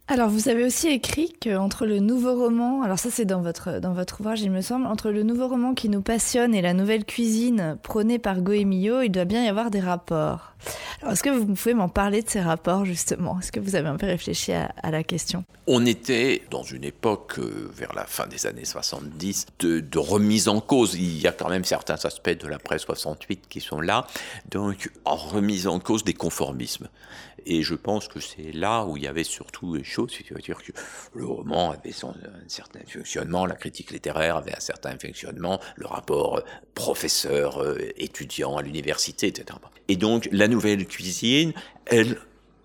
Alors, 0.07 0.29
vous 0.29 0.49
avez 0.49 0.63
aussi 0.63 0.87
écrit 0.87 1.33
qu'entre 1.41 1.87
le 1.87 1.97
nouveau 1.97 2.35
roman, 2.35 2.83
alors 2.83 2.99
ça 2.99 3.09
c'est 3.09 3.25
dans 3.25 3.41
votre, 3.41 3.79
dans 3.79 3.93
votre 3.93 4.19
ouvrage 4.21 4.43
il 4.43 4.51
me 4.51 4.61
semble, 4.61 4.85
entre 4.85 5.09
le 5.09 5.23
nouveau 5.23 5.47
roman 5.47 5.73
qui 5.73 5.89
nous 5.89 6.03
passionne 6.03 6.53
et 6.53 6.61
la 6.61 6.73
nouvelle 6.73 7.05
cuisine 7.05 7.79
prônée 7.81 8.19
par 8.19 8.41
Goemio, 8.41 9.01
il 9.01 9.09
doit 9.09 9.25
bien 9.25 9.43
y 9.43 9.47
avoir 9.47 9.71
des 9.71 9.79
rapports. 9.79 10.54
Alors, 11.01 11.13
est-ce 11.13 11.23
que 11.23 11.29
vous 11.29 11.45
pouvez 11.45 11.73
m'en 11.73 11.89
parler 11.89 12.21
de 12.21 12.29
ces 12.29 12.41
rapports 12.41 12.85
justement? 12.85 13.39
Est-ce 13.39 13.51
que 13.51 13.59
vous 13.59 13.75
avez 13.75 13.87
un 13.87 13.97
peu 13.97 14.05
réfléchi 14.05 14.53
à, 14.53 14.71
la 14.83 15.03
question? 15.03 15.43
On 15.67 15.85
était 15.85 16.43
dans 16.51 16.63
une 16.63 16.83
époque, 16.83 17.39
euh, 17.39 17.71
vers 17.75 17.93
la 17.93 18.05
fin 18.05 18.27
des 18.27 18.45
années 18.45 18.65
70, 18.65 19.47
de, 19.59 19.79
de, 19.79 19.99
remise 19.99 20.47
en 20.47 20.61
cause. 20.61 20.95
Il 20.95 21.19
y 21.19 21.27
a 21.27 21.31
quand 21.31 21.49
même 21.49 21.65
certains 21.65 22.05
aspects 22.05 22.37
de 22.37 22.47
l'après 22.47 22.77
68 22.77 23.45
qui 23.49 23.61
sont 23.61 23.81
là, 23.81 24.05
donc 24.51 24.91
en 25.05 25.15
remise 25.15 25.67
en 25.67 25.79
cause 25.79 26.03
des 26.03 26.13
conformismes. 26.13 26.87
Et 27.45 27.61
je 27.61 27.75
pense 27.75 28.07
que 28.07 28.19
c'est 28.19 28.51
là 28.51 28.85
où 28.85 28.97
il 28.97 29.03
y 29.03 29.07
avait 29.07 29.23
surtout 29.23 29.77
des 29.77 29.83
choses, 29.83 30.11
c'est-à-dire 30.17 30.57
que 30.57 30.71
le 31.13 31.25
roman 31.25 31.71
avait 31.71 31.91
son, 31.91 32.09
un 32.09 32.47
certain 32.47 32.79
fonctionnement, 32.87 33.45
la 33.45 33.55
critique 33.55 33.91
littéraire 33.91 34.37
avait 34.37 34.55
un 34.55 34.59
certain 34.59 34.97
fonctionnement, 34.97 35.59
le 35.75 35.85
rapport 35.85 36.41
professeur-étudiant 36.73 38.57
à 38.57 38.63
l'université, 38.63 39.27
etc. 39.27 39.59
Et 39.87 39.95
donc 39.95 40.27
la 40.31 40.47
nouvelle 40.55 40.85
cuisine, 40.87 41.53
elle 41.85 42.17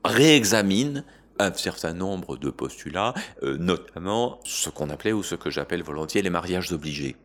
réexamine 0.05 1.05
un 1.41 1.53
certain 1.55 1.93
nombre 1.93 2.37
de 2.37 2.51
postulats, 2.51 3.15
euh, 3.43 3.57
notamment 3.59 4.41
ce 4.45 4.71
qu'on 4.71 4.91
appelait 4.91 5.13
ou 5.13 5.23
ce 5.23 5.35
que 5.35 5.51
j'appelle 5.51 5.83
volontiers 5.83 6.23
les 6.23 6.31
mariages 6.31 6.71
obligés. 6.73 7.17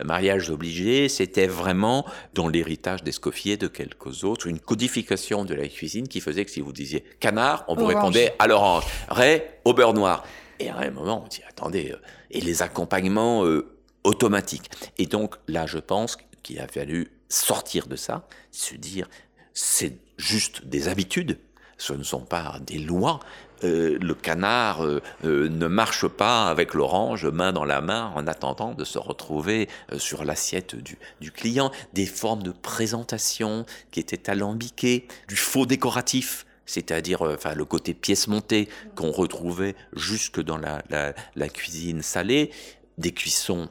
Le 0.00 0.04
mariage 0.04 0.50
obligé, 0.50 1.08
c'était 1.08 1.46
vraiment 1.46 2.04
dans 2.34 2.48
l'héritage 2.48 3.04
d'Escoffier, 3.04 3.56
de 3.56 3.68
quelques 3.68 4.24
autres, 4.24 4.48
une 4.48 4.58
codification 4.58 5.44
de 5.44 5.54
la 5.54 5.68
cuisine 5.68 6.08
qui 6.08 6.20
faisait 6.20 6.44
que 6.44 6.50
si 6.50 6.60
vous 6.60 6.72
disiez 6.72 7.04
canard, 7.20 7.64
on 7.68 7.76
vous 7.76 7.86
répondait 7.86 8.34
à 8.40 8.48
l'orange, 8.48 8.84
ray 9.08 9.44
au 9.64 9.74
beurre 9.74 9.94
noir. 9.94 10.24
Et 10.58 10.68
à 10.68 10.78
un 10.78 10.90
moment, 10.90 11.22
on 11.24 11.28
dit 11.28 11.42
attendez, 11.48 11.92
euh, 11.92 12.00
et 12.32 12.40
les 12.40 12.62
accompagnements 12.62 13.44
euh, 13.44 13.68
automatiques. 14.02 14.68
Et 14.98 15.06
donc 15.06 15.36
là, 15.46 15.66
je 15.66 15.78
pense 15.78 16.16
qu'il 16.42 16.58
a 16.58 16.66
fallu 16.66 17.12
sortir 17.28 17.86
de 17.86 17.94
ça, 17.94 18.26
se 18.50 18.74
dire 18.74 19.08
c'est 19.52 20.07
juste 20.18 20.66
des 20.66 20.88
habitudes, 20.88 21.38
ce 21.78 21.92
ne 21.92 22.02
sont 22.02 22.20
pas 22.20 22.58
des 22.66 22.78
lois, 22.78 23.20
euh, 23.64 23.98
le 24.00 24.14
canard 24.14 24.84
euh, 24.84 25.02
euh, 25.24 25.48
ne 25.48 25.66
marche 25.66 26.06
pas 26.06 26.48
avec 26.48 26.74
l'orange 26.74 27.26
main 27.26 27.52
dans 27.52 27.64
la 27.64 27.80
main 27.80 28.12
en 28.14 28.28
attendant 28.28 28.72
de 28.72 28.84
se 28.84 28.98
retrouver 28.98 29.68
sur 29.96 30.24
l'assiette 30.24 30.76
du, 30.76 31.32
client, 31.32 31.72
des 31.92 32.06
formes 32.06 32.42
de 32.42 32.52
présentation 32.52 33.66
qui 33.90 34.00
étaient 34.00 34.30
alambiquées, 34.30 35.08
du 35.28 35.36
faux 35.36 35.66
décoratif 35.66 36.44
c'est-à-dire 36.66 37.22
enfin 37.22 37.54
le 37.54 37.64
côté 37.64 37.94
pièce 37.94 38.28
montée 38.28 38.68
qu'on 38.94 39.10
retrouvait 39.10 39.74
jusque 39.94 40.42
dans 40.42 40.58
la, 40.58 40.82
la, 40.90 41.48
cuisine 41.48 42.02
salée, 42.02 42.50
des 42.98 43.12
cuissons 43.12 43.70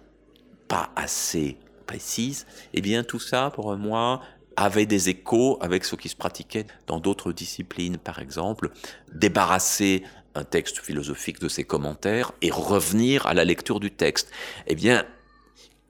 pas 0.67 0.89
assez 0.95 1.57
précises, 1.85 2.47
eh 2.73 2.81
bien 2.81 3.03
tout 3.03 3.19
ça 3.19 3.51
pour 3.53 3.77
moi 3.77 4.21
avait 4.57 4.87
des 4.87 5.09
échos 5.09 5.57
avec 5.61 5.85
ce 5.85 5.95
qui 5.95 6.09
se 6.09 6.15
pratiquait 6.15 6.65
dans 6.87 6.99
d'autres 6.99 7.31
disciplines, 7.31 7.97
par 7.97 8.19
exemple, 8.19 8.71
débarrasser 9.13 10.03
un 10.35 10.43
texte 10.43 10.79
philosophique 10.79 11.39
de 11.39 11.47
ses 11.47 11.63
commentaires 11.63 12.31
et 12.41 12.51
revenir 12.51 13.25
à 13.27 13.33
la 13.33 13.45
lecture 13.45 13.79
du 13.79 13.91
texte. 13.91 14.29
Eh 14.65 14.75
bien, 14.75 15.05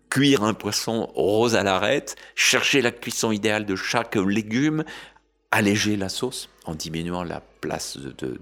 cuire 0.10 0.43
un 0.43 0.53
poisson 0.53 1.10
rose 1.15 1.56
à 1.56 1.63
l'arête, 1.63 2.15
chercher 2.36 2.82
la 2.82 2.91
cuisson 2.91 3.32
idéale 3.32 3.65
de 3.65 3.75
chaque 3.75 4.15
légume, 4.15 4.84
alléger 5.51 5.95
la 5.95 6.10
sauce 6.10 6.49
en 6.67 6.75
diminuant 6.75 7.23
la 7.23 7.41
place 7.62 7.97
de, 7.97 8.38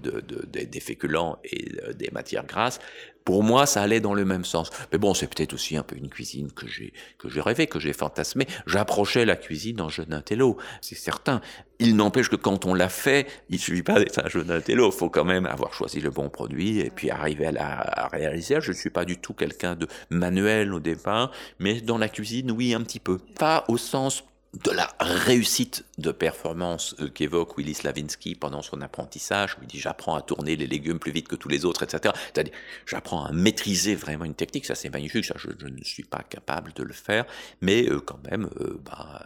des 0.50 0.80
féculents 0.80 1.38
et 1.44 1.72
euh, 1.82 1.92
des 1.92 2.10
matières 2.12 2.46
grasses, 2.46 2.80
pour 3.26 3.42
moi, 3.42 3.66
ça 3.66 3.82
allait 3.82 3.98
dans 3.98 4.14
le 4.14 4.24
même 4.24 4.44
sens. 4.44 4.70
Mais 4.92 4.98
bon, 4.98 5.12
c'est 5.12 5.26
peut-être 5.26 5.52
aussi 5.52 5.76
un 5.76 5.82
peu 5.82 5.96
une 5.96 6.08
cuisine 6.08 6.52
que 6.52 6.68
j'ai 6.68 6.92
que 7.18 7.28
j'ai 7.28 7.40
rêvé, 7.40 7.66
que 7.66 7.80
j'ai 7.80 7.92
fantasmé. 7.92 8.46
J'approchais 8.66 9.24
la 9.24 9.34
cuisine 9.34 9.80
en 9.80 9.88
jeune 9.88 10.14
intello, 10.14 10.56
c'est 10.80 10.94
certain. 10.94 11.40
Il 11.80 11.96
n'empêche 11.96 12.30
que 12.30 12.36
quand 12.36 12.64
on 12.66 12.72
l'a 12.72 12.88
fait, 12.88 13.26
il 13.48 13.58
suffit 13.58 13.82
pas 13.82 13.98
d'être 13.98 14.24
un 14.24 14.28
jeune 14.28 14.50
intello. 14.52 14.90
Il 14.92 14.96
faut 14.96 15.10
quand 15.10 15.24
même 15.24 15.44
avoir 15.44 15.74
choisi 15.74 16.00
le 16.00 16.10
bon 16.10 16.30
produit 16.30 16.78
et 16.78 16.90
puis 16.90 17.10
arriver 17.10 17.46
à 17.46 17.52
la 17.52 17.80
à 17.80 18.06
réaliser. 18.06 18.60
Je 18.60 18.70
ne 18.70 18.76
suis 18.76 18.90
pas 18.90 19.04
du 19.04 19.18
tout 19.18 19.34
quelqu'un 19.34 19.74
de 19.74 19.88
manuel 20.08 20.72
au 20.72 20.78
départ, 20.78 21.32
mais 21.58 21.80
dans 21.80 21.98
la 21.98 22.08
cuisine, 22.08 22.52
oui, 22.52 22.74
un 22.74 22.82
petit 22.82 23.00
peu. 23.00 23.18
Pas 23.18 23.64
au 23.66 23.76
sens 23.76 24.22
de 24.54 24.70
la 24.70 24.88
réussite 25.00 25.84
de 25.98 26.12
performance 26.12 26.94
euh, 27.00 27.08
qu'évoque 27.08 27.58
Willy 27.58 27.74
Slavinsky 27.74 28.34
pendant 28.34 28.62
son 28.62 28.80
apprentissage, 28.80 29.56
où 29.56 29.62
il 29.62 29.68
dit 29.68 29.78
j'apprends 29.78 30.14
à 30.14 30.22
tourner 30.22 30.56
les 30.56 30.66
légumes 30.66 30.98
plus 30.98 31.12
vite 31.12 31.28
que 31.28 31.36
tous 31.36 31.48
les 31.48 31.64
autres, 31.64 31.82
etc. 31.82 32.14
C'est-à-dire 32.32 32.54
j'apprends 32.86 33.24
à 33.24 33.32
maîtriser 33.32 33.94
vraiment 33.94 34.24
une 34.24 34.34
technique, 34.34 34.64
ça 34.64 34.74
c'est 34.74 34.88
magnifique, 34.88 35.24
ça 35.24 35.34
je, 35.36 35.66
ne 35.66 35.84
suis 35.84 36.04
pas 36.04 36.22
capable 36.22 36.72
de 36.72 36.82
le 36.82 36.92
faire, 36.92 37.26
mais 37.60 37.88
euh, 37.88 38.00
quand 38.00 38.18
même 38.30 38.48
euh, 38.60 38.80
bah, 38.84 39.22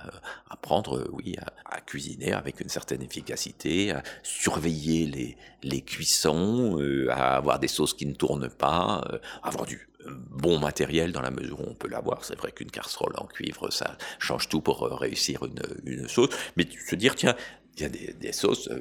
apprendre, 0.48 1.08
oui, 1.12 1.36
à, 1.64 1.80
cuisiner 1.80 2.32
avec 2.32 2.60
une 2.60 2.68
certaine 2.68 3.02
efficacité, 3.02 3.92
à 3.92 4.02
surveiller 4.22 5.36
les, 5.62 5.82
cuissons, 5.82 6.78
à 7.10 7.36
avoir 7.36 7.58
des 7.58 7.68
sauces 7.68 7.94
qui 7.94 8.06
ne 8.06 8.14
tournent 8.14 8.48
pas, 8.48 9.02
avoir 9.42 9.66
du 9.66 9.89
bon 10.06 10.58
matériel 10.58 11.12
dans 11.12 11.20
la 11.20 11.30
mesure 11.30 11.60
où 11.60 11.64
on 11.68 11.74
peut 11.74 11.88
l'avoir. 11.88 12.24
C'est 12.24 12.36
vrai 12.36 12.52
qu'une 12.52 12.70
casserole 12.70 13.12
en 13.16 13.26
cuivre, 13.26 13.70
ça 13.70 13.96
change 14.18 14.48
tout 14.48 14.60
pour 14.60 14.84
euh, 14.84 14.94
réussir 14.94 15.44
une, 15.44 15.62
une 15.84 16.08
sauce. 16.08 16.30
Mais 16.56 16.66
se 16.88 16.94
dire, 16.94 17.14
tiens, 17.14 17.34
il 17.76 17.82
y 17.82 17.84
a 17.84 17.88
des, 17.88 18.14
des 18.14 18.32
sauces, 18.32 18.68
euh, 18.68 18.80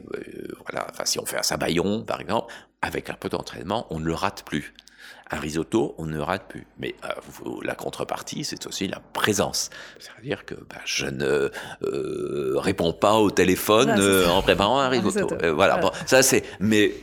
voilà, 0.70 0.88
enfin, 0.90 1.06
si 1.06 1.20
on 1.20 1.26
fait 1.26 1.38
un 1.38 1.44
sabayon, 1.44 2.04
par 2.04 2.22
exemple, 2.22 2.54
avec 2.82 3.10
un 3.10 3.14
peu 3.14 3.30
d'entraînement, 3.30 3.88
on 3.90 4.00
ne 4.00 4.06
le 4.06 4.14
rate 4.14 4.44
plus. 4.46 4.74
Un 5.32 5.40
risotto, 5.40 5.96
on 5.98 6.06
ne 6.06 6.20
rate 6.20 6.48
plus. 6.48 6.66
Mais 6.80 6.96
euh, 7.04 7.50
la 7.64 7.76
contrepartie, 7.76 8.44
c'est 8.44 8.66
aussi 8.66 8.88
la 8.88 9.00
présence. 9.00 9.70
C'est-à-dire 10.00 10.44
que 10.46 10.56
bah, 10.56 10.82
je 10.86 11.06
ne 11.06 11.52
réponds 12.58 12.94
pas 12.94 13.16
au 13.16 13.30
téléphone 13.30 13.92
en 14.28 14.42
préparant 14.42 14.80
un 14.80 14.90
risotto. 14.90 15.28
voilà, 15.54 15.78
Bon, 15.78 15.92
ça 16.08 16.24
c'est. 16.24 16.44
Mais 16.60 16.94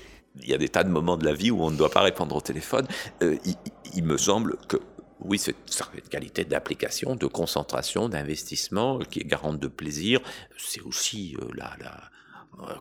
il 0.42 0.48
y 0.48 0.54
a 0.54 0.58
des 0.58 0.68
tas 0.68 0.84
de 0.84 0.90
moments 0.90 1.16
de 1.16 1.24
la 1.24 1.32
vie 1.32 1.50
où 1.50 1.62
on 1.62 1.70
ne 1.70 1.76
doit 1.76 1.90
pas 1.90 2.02
répondre 2.02 2.34
au 2.36 2.40
téléphone. 2.40 2.86
il, 3.22 3.54
il 3.94 4.04
me 4.04 4.16
semble 4.16 4.56
que 4.68 4.78
oui, 5.20 5.38
c'est 5.38 5.54
une 5.94 6.00
qualité 6.02 6.44
d'application, 6.44 7.16
de 7.16 7.26
concentration, 7.26 8.08
d'investissement 8.08 8.98
qui 8.98 9.20
est 9.20 9.24
garante 9.24 9.58
de 9.58 9.68
plaisir. 9.68 10.20
C'est 10.58 10.82
aussi 10.82 11.36
la, 11.54 11.74
la 11.80 12.10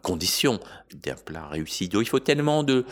condition 0.04 0.60
d'un 0.94 1.16
plat 1.16 1.48
réussi. 1.48 1.86
Il 1.86 2.08
faut 2.08 2.20
tellement 2.20 2.64
de, 2.64 2.86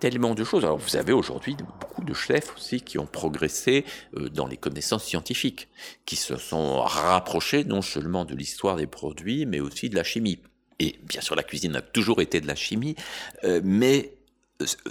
tellement 0.00 0.34
de 0.34 0.44
choses. 0.44 0.64
Alors 0.64 0.78
vous 0.78 0.96
avez 0.96 1.12
aujourd'hui 1.12 1.56
beaucoup 1.80 2.04
de 2.04 2.14
chefs 2.14 2.54
aussi 2.56 2.80
qui 2.80 2.98
ont 2.98 3.06
progressé 3.06 3.84
euh, 4.16 4.28
dans 4.28 4.46
les 4.46 4.56
connaissances 4.56 5.04
scientifiques, 5.04 5.68
qui 6.04 6.16
se 6.16 6.36
sont 6.36 6.82
rapprochés 6.82 7.64
non 7.64 7.82
seulement 7.82 8.24
de 8.24 8.34
l'histoire 8.34 8.76
des 8.76 8.86
produits, 8.86 9.46
mais 9.46 9.60
aussi 9.60 9.88
de 9.88 9.96
la 9.96 10.04
chimie. 10.04 10.38
Et 10.78 10.98
bien 11.04 11.20
sûr, 11.22 11.34
la 11.36 11.42
cuisine 11.42 11.74
a 11.76 11.80
toujours 11.80 12.20
été 12.20 12.40
de 12.40 12.46
la 12.46 12.54
chimie, 12.54 12.96
euh, 13.44 13.60
mais 13.64 14.12
euh, 14.12 14.15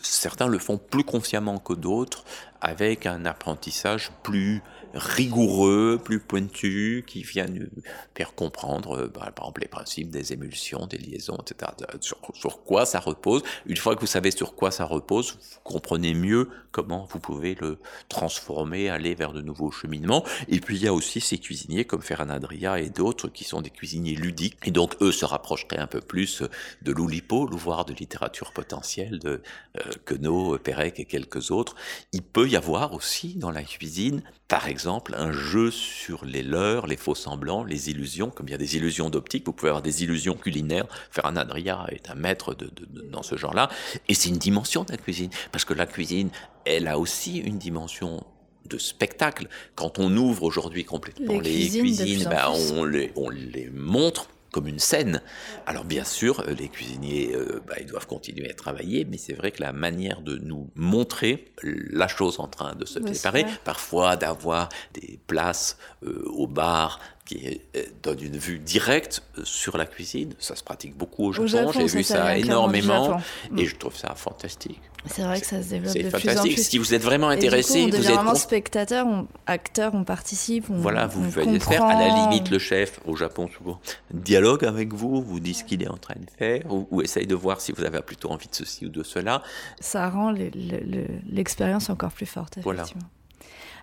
certains 0.01 0.47
le 0.47 0.59
font 0.59 0.77
plus 0.77 1.03
consciemment 1.03 1.59
que 1.59 1.73
d'autres, 1.73 2.23
avec 2.61 3.05
un 3.05 3.25
apprentissage 3.25 4.11
plus 4.23 4.61
rigoureux, 4.95 5.99
plus 6.03 6.19
pointu, 6.19 7.03
qui 7.05 7.23
vient 7.23 7.45
nous 7.45 7.67
faire 8.15 8.33
comprendre, 8.33 8.97
euh, 8.97 9.07
bah, 9.07 9.31
par 9.35 9.45
exemple, 9.45 9.61
les 9.61 9.67
principes 9.67 10.09
des 10.09 10.33
émulsions, 10.33 10.87
des 10.87 10.97
liaisons, 10.97 11.37
etc. 11.37 11.71
Sur, 11.99 12.17
sur, 12.33 12.63
quoi 12.63 12.85
ça 12.85 12.99
repose. 12.99 13.43
Une 13.65 13.77
fois 13.77 13.95
que 13.95 13.99
vous 13.99 14.07
savez 14.07 14.31
sur 14.31 14.55
quoi 14.55 14.71
ça 14.71 14.85
repose, 14.85 15.33
vous 15.33 15.59
comprenez 15.63 16.13
mieux 16.13 16.49
comment 16.71 17.07
vous 17.11 17.19
pouvez 17.19 17.55
le 17.55 17.77
transformer, 18.09 18.89
aller 18.89 19.15
vers 19.15 19.33
de 19.33 19.41
nouveaux 19.41 19.71
cheminements. 19.71 20.25
Et 20.47 20.59
puis 20.59 20.77
il 20.77 20.83
y 20.83 20.87
a 20.87 20.93
aussi 20.93 21.21
ces 21.21 21.37
cuisiniers 21.37 21.85
comme 21.85 22.01
Ferran 22.01 22.29
Adria 22.29 22.79
et 22.79 22.89
d'autres 22.89 23.27
qui 23.27 23.43
sont 23.43 23.61
des 23.61 23.69
cuisiniers 23.69 24.15
ludiques. 24.15 24.57
Et 24.65 24.71
donc 24.71 24.95
eux 25.01 25.11
se 25.11 25.25
rapprocheraient 25.25 25.77
un 25.77 25.87
peu 25.87 26.01
plus 26.01 26.43
de 26.81 26.91
l'Oulipo, 26.91 27.47
l'ouvroir 27.47 27.85
de 27.85 27.93
littérature 27.93 28.51
potentielle 28.53 29.19
de 29.19 29.41
euh, 29.77 30.57
Pérec 30.57 30.99
et 30.99 31.05
quelques 31.05 31.51
autres. 31.51 31.75
Il 32.11 32.23
peut 32.23 32.47
y 32.47 32.55
avoir 32.55 32.93
aussi 32.93 33.35
dans 33.35 33.51
la 33.51 33.63
cuisine 33.63 34.23
par 34.47 34.67
exemple, 34.67 35.15
un 35.17 35.31
jeu 35.31 35.71
sur 35.71 36.23
les 36.23 36.43
leurres, 36.43 36.85
les 36.85 36.97
faux 36.97 37.15
semblants, 37.15 37.63
les 37.63 37.89
illusions, 37.89 38.29
comme 38.29 38.47
il 38.47 38.51
y 38.51 38.55
a 38.55 38.59
des 38.59 38.75
illusions 38.75 39.09
d'optique, 39.09 39.43
vous 39.47 39.53
pouvez 39.53 39.69
avoir 39.69 39.81
des 39.81 40.03
illusions 40.03 40.35
culinaires. 40.35 40.85
Ferran 41.09 41.35
Adria 41.35 41.85
est 41.89 42.11
un 42.11 42.15
maître 42.15 42.53
de, 42.53 42.69
dans 43.09 43.23
ce 43.23 43.37
genre-là. 43.37 43.69
Et 44.07 44.13
c'est 44.13 44.29
une 44.29 44.37
dimension 44.37 44.83
de 44.83 44.91
la 44.91 44.97
cuisine, 44.97 45.31
parce 45.51 45.65
que 45.65 45.73
la 45.73 45.87
cuisine, 45.87 46.29
elle 46.65 46.87
a 46.87 46.99
aussi 46.99 47.37
une 47.39 47.57
dimension 47.57 48.23
de 48.65 48.77
spectacle. 48.77 49.47
Quand 49.73 49.97
on 49.97 50.15
ouvre 50.15 50.43
aujourd'hui 50.43 50.85
complètement 50.85 51.39
les, 51.39 51.69
cuisines, 51.69 52.25
ben, 52.29 52.51
on, 52.73 52.83
les, 52.83 53.11
on 53.15 53.29
les 53.29 53.71
montre 53.71 54.29
comme 54.55 54.67
une 54.69 54.79
scène. 54.79 55.21
Alors 55.65 55.83
bien 55.83 56.05
sûr, 56.05 56.39
euh, 56.39 56.53
les 56.53 56.69
cuisiniers, 56.69 57.35
euh, 57.35 57.61
bah, 57.67 57.73
ils 57.81 57.87
doivent 57.87 58.07
continuer 58.07 58.49
à 58.49 58.53
travailler, 58.53 59.03
mais 59.03 59.17
c'est 59.17 59.33
vrai 59.33 59.51
que 59.51 59.61
la 59.61 59.73
manière 59.73 60.21
de 60.21 60.37
nous 60.37 60.69
montrer 60.75 61.51
la 61.61 62.07
chose 62.07 62.39
en 62.39 62.47
train 62.47 62.73
de 62.73 62.85
se 62.85 62.99
préparer, 62.99 63.45
parfois 63.65 64.15
d'avoir 64.15 64.69
des 64.93 65.19
places 65.27 65.77
euh, 66.05 66.23
au 66.27 66.47
bar 66.47 67.01
qui 67.25 67.61
donne 68.03 68.21
une 68.21 68.37
vue 68.37 68.59
directe 68.59 69.23
sur 69.43 69.77
la 69.77 69.85
cuisine. 69.85 70.33
Ça 70.39 70.55
se 70.55 70.63
pratique 70.63 70.95
beaucoup 70.95 71.25
au 71.25 71.31
Japon. 71.31 71.71
J'ai 71.71 71.85
vu 71.85 72.03
ça, 72.03 72.37
énormément 72.37 73.17
et 73.57 73.63
mm. 73.63 73.65
je 73.65 73.75
trouve 73.75 73.95
ça 73.95 74.13
fantastique. 74.15 74.79
C'est 75.07 75.21
vrai 75.21 75.39
que 75.39 75.45
ça 75.45 75.61
se 75.61 75.69
développe 75.69 75.93
de 75.95 76.09
fantastique. 76.09 76.31
plus 76.31 76.39
en 76.39 76.43
plus. 76.43 76.63
Si 76.63 76.77
vous 76.77 76.93
êtes 76.93 77.03
vraiment 77.03 77.29
intéressé, 77.29 77.83
on 77.83 77.89
vous 77.89 77.95
êtes 77.95 78.15
vraiment 78.15 78.35
spectateur, 78.35 79.05
on, 79.05 79.27
acteur, 79.45 79.93
on 79.93 80.03
participe. 80.03 80.69
On, 80.69 80.77
voilà, 80.77 81.07
vous 81.07 81.29
pouvez 81.29 81.59
faire 81.59 81.83
à 81.83 81.93
la 81.93 82.07
limite 82.07 82.49
le 82.49 82.59
chef 82.59 82.99
au 83.05 83.15
Japon 83.15 83.47
souvent 83.55 83.79
dialogue 84.11 84.65
avec 84.65 84.93
vous, 84.93 85.21
vous 85.21 85.39
dit 85.39 85.53
ce 85.53 85.63
qu'il 85.63 85.83
est 85.83 85.87
en 85.87 85.97
train 85.97 86.15
de 86.15 86.29
faire 86.37 86.61
ou, 86.71 87.01
essaye 87.01 87.27
de 87.27 87.35
voir 87.35 87.61
si 87.61 87.71
vous 87.71 87.83
avez 87.83 88.01
plutôt 88.01 88.31
envie 88.31 88.47
de 88.47 88.55
ceci 88.55 88.85
ou 88.85 88.89
de 88.89 89.03
cela. 89.03 89.43
Ça 89.79 90.09
rend 90.09 90.31
l'expérience 90.31 91.89
encore 91.89 92.11
plus 92.11 92.25
forte. 92.25 92.57
Effectivement. 92.57 92.83
Voilà. 92.85 93.15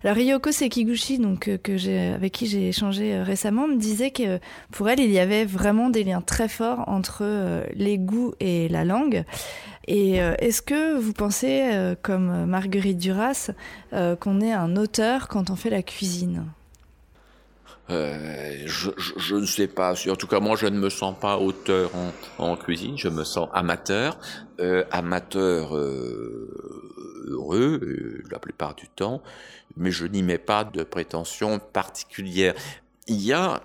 Alors 0.05 0.17
Ryoko 0.17 0.51
Sekiguchi, 0.51 1.19
donc 1.19 1.47
euh, 1.49 2.15
avec 2.15 2.33
qui 2.33 2.49
j'ai 2.49 2.69
échangé 2.69 3.15
euh, 3.15 3.23
récemment, 3.23 3.69
me 3.69 3.77
disait 3.77 4.11
que 4.11 4.41
pour 4.73 4.89
elle, 4.89 4.99
il 4.99 5.13
y 5.13 5.21
avait 5.21 5.45
vraiment 5.45 5.91
des 5.91 6.03
liens 6.03 6.21
très 6.21 6.49
forts 6.49 6.89
entre 6.89 7.21
euh, 7.23 7.65
les 7.75 7.99
goûts 7.99 8.35
et 8.41 8.69
la 8.69 8.85
langue. 8.85 9.25
Et 9.87 10.19
est-ce 10.39 10.63
que 10.63 10.97
vous 10.97 11.13
pensez, 11.13 11.69
comme 12.03 12.47
Marguerite 12.47 12.99
Duras, 12.99 13.51
qu'on 13.91 14.41
est 14.41 14.53
un 14.53 14.77
auteur 14.77 15.27
quand 15.27 15.51
on 15.51 15.57
fait 15.57 15.71
la 15.71 15.83
cuisine? 15.83 16.45
Je, 17.89 19.35
ne 19.35 19.45
sais 19.45 19.67
pas. 19.67 19.95
En 20.09 20.15
tout 20.15 20.29
cas, 20.29 20.39
moi, 20.39 20.55
je 20.55 20.67
ne 20.67 20.79
me 20.79 20.89
sens 20.89 21.17
pas 21.21 21.37
auteur 21.37 21.91
en, 22.39 22.57
cuisine. 22.57 22.97
Je 22.97 23.09
me 23.09 23.25
sens 23.25 23.49
amateur, 23.53 24.21
amateur 24.93 25.77
heureux 27.27 28.23
la 28.31 28.39
plupart 28.39 28.75
du 28.75 28.89
temps 28.89 29.23
mais 29.77 29.91
je 29.91 30.07
n'y 30.07 30.23
mets 30.23 30.39
pas 30.39 30.65
de 30.65 30.83
prétention 30.83 31.59
particulière. 31.59 32.55
Il 33.07 33.21
y 33.21 33.33
a 33.33 33.63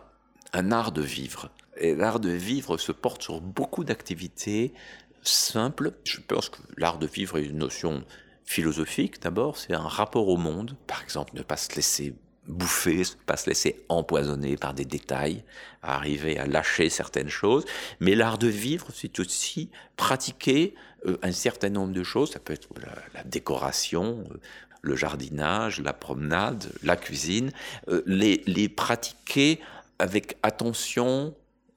un 0.53 0.71
art 0.71 0.91
de 0.91 1.01
vivre. 1.01 1.49
Et 1.77 1.95
l'art 1.95 2.19
de 2.19 2.29
vivre 2.29 2.77
se 2.77 2.91
porte 2.91 3.21
sur 3.21 3.41
beaucoup 3.41 3.83
d'activités 3.83 4.73
simples. 5.21 5.93
Je 6.03 6.19
pense 6.21 6.49
que 6.49 6.59
l'art 6.77 6.97
de 6.97 7.07
vivre 7.07 7.37
est 7.37 7.45
une 7.45 7.57
notion 7.57 8.03
philosophique 8.45 9.21
d'abord, 9.21 9.57
c'est 9.57 9.73
un 9.73 9.87
rapport 9.87 10.29
au 10.29 10.37
monde. 10.37 10.77
Par 10.87 11.03
exemple, 11.03 11.35
ne 11.35 11.41
pas 11.41 11.57
se 11.57 11.75
laisser 11.75 12.15
bouffer, 12.47 12.99
ne 12.99 13.23
pas 13.25 13.35
se 13.35 13.49
laisser 13.49 13.83
empoisonner 13.89 14.55
par 14.55 14.73
des 14.73 14.85
détails, 14.85 15.43
arriver 15.83 16.39
à 16.39 16.47
lâcher 16.47 16.89
certaines 16.89 17.27
choses. 17.27 17.65
Mais 17.99 18.15
l'art 18.15 18.37
de 18.37 18.47
vivre, 18.47 18.87
c'est 18.93 19.19
aussi 19.19 19.69
pratiquer 19.97 20.73
euh, 20.73 20.96
un 21.21 21.31
certain 21.31 21.69
nombre 21.69 21.93
de 21.93 22.03
choses. 22.03 22.31
Ça 22.31 22.39
peut 22.39 22.53
être 22.53 22.67
la, 23.13 23.23
décoration, 23.23 24.23
euh, 24.31 24.37
le 24.81 24.95
jardinage, 24.95 25.81
la 25.81 25.93
promenade, 25.93 26.71
la 26.83 26.95
cuisine, 26.95 27.51
euh, 27.89 28.03
les, 28.05 28.69
pratiquer 28.69 29.59
avec 29.99 30.37
attention 30.43 31.35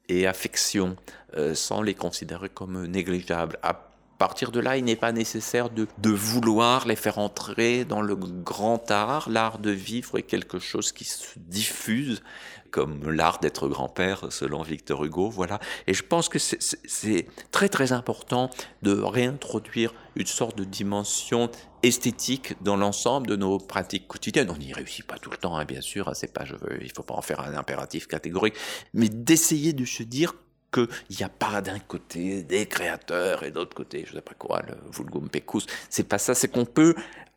et 0.08 0.26
affection, 0.26 0.96
euh, 1.36 1.54
sans 1.54 1.82
les 1.82 1.94
considérer 1.94 2.48
comme 2.48 2.86
négligeables. 2.86 3.58
À 3.62 3.90
partir 4.18 4.52
de 4.52 4.60
là, 4.60 4.76
il 4.76 4.84
n'est 4.84 4.96
pas 4.96 5.12
nécessaire 5.12 5.70
de, 5.70 5.86
vouloir 6.04 6.86
les 6.86 6.96
faire 6.96 7.18
entrer 7.18 7.86
dans 7.86 8.02
le 8.02 8.14
grand 8.14 8.90
art. 8.90 9.30
L'art 9.30 9.58
de 9.58 9.70
vivre 9.70 10.18
est 10.18 10.22
quelque 10.22 10.58
chose 10.58 10.92
qui 10.92 11.04
se 11.04 11.38
diffuse, 11.38 12.22
comme 12.70 13.10
l'art 13.10 13.40
d'être 13.40 13.68
grand-père, 13.68 14.32
selon 14.32 14.62
Victor 14.62 15.04
Hugo. 15.04 15.30
Voilà. 15.30 15.58
Et 15.86 15.94
je 15.94 16.02
pense 16.02 16.28
que 16.28 16.38
c'est 16.38 17.26
très 17.50 17.68
très 17.68 17.92
important 17.92 18.50
de 18.82 18.92
réintroduire 18.92 19.92
une 20.16 20.26
sorte 20.26 20.56
de 20.56 20.64
dimension 20.64 21.50
esthétique 21.82 22.54
dans 22.62 22.76
l'ensemble 22.76 23.26
de 23.26 23.36
nos 23.36 23.58
pratiques 23.58 24.06
quotidiennes. 24.06 24.50
On 24.50 24.56
n'y 24.56 24.72
réussit 24.72 25.06
pas 25.06 25.18
tout 25.18 25.30
le 25.30 25.36
temps, 25.36 25.56
hein, 25.56 25.64
bien 25.64 25.80
sûr. 25.80 26.08
Hein, 26.08 26.14
c'est 26.14 26.32
pas, 26.32 26.44
je 26.44 26.54
veux, 26.54 26.78
faut 26.94 27.02
pas 27.02 27.14
en 27.14 27.22
faire 27.22 27.40
un 27.40 27.54
impératif 27.54 28.06
catégorique, 28.06 28.54
mais 28.94 29.08
d'essayer 29.08 29.72
de 29.72 29.84
se 29.84 30.02
dire 30.02 30.34
qu'il 30.72 30.88
n'y 31.10 31.22
a 31.22 31.28
pas 31.28 31.60
d'un 31.60 31.78
côté 31.78 32.42
des 32.42 32.66
créateurs 32.66 33.42
et 33.42 33.50
d'autre 33.50 33.74
côté, 33.74 34.04
je 34.06 34.14
sais 34.14 34.20
pas 34.20 34.34
quoi, 34.34 34.62
le 34.68 34.76
vulgum 34.92 35.28
pecus. 35.28 35.66
C'est 35.88 36.08
pas 36.08 36.18
ça, 36.18 36.34
c'est 36.34 36.48
qu'on 36.48 36.64
peut 36.64 36.94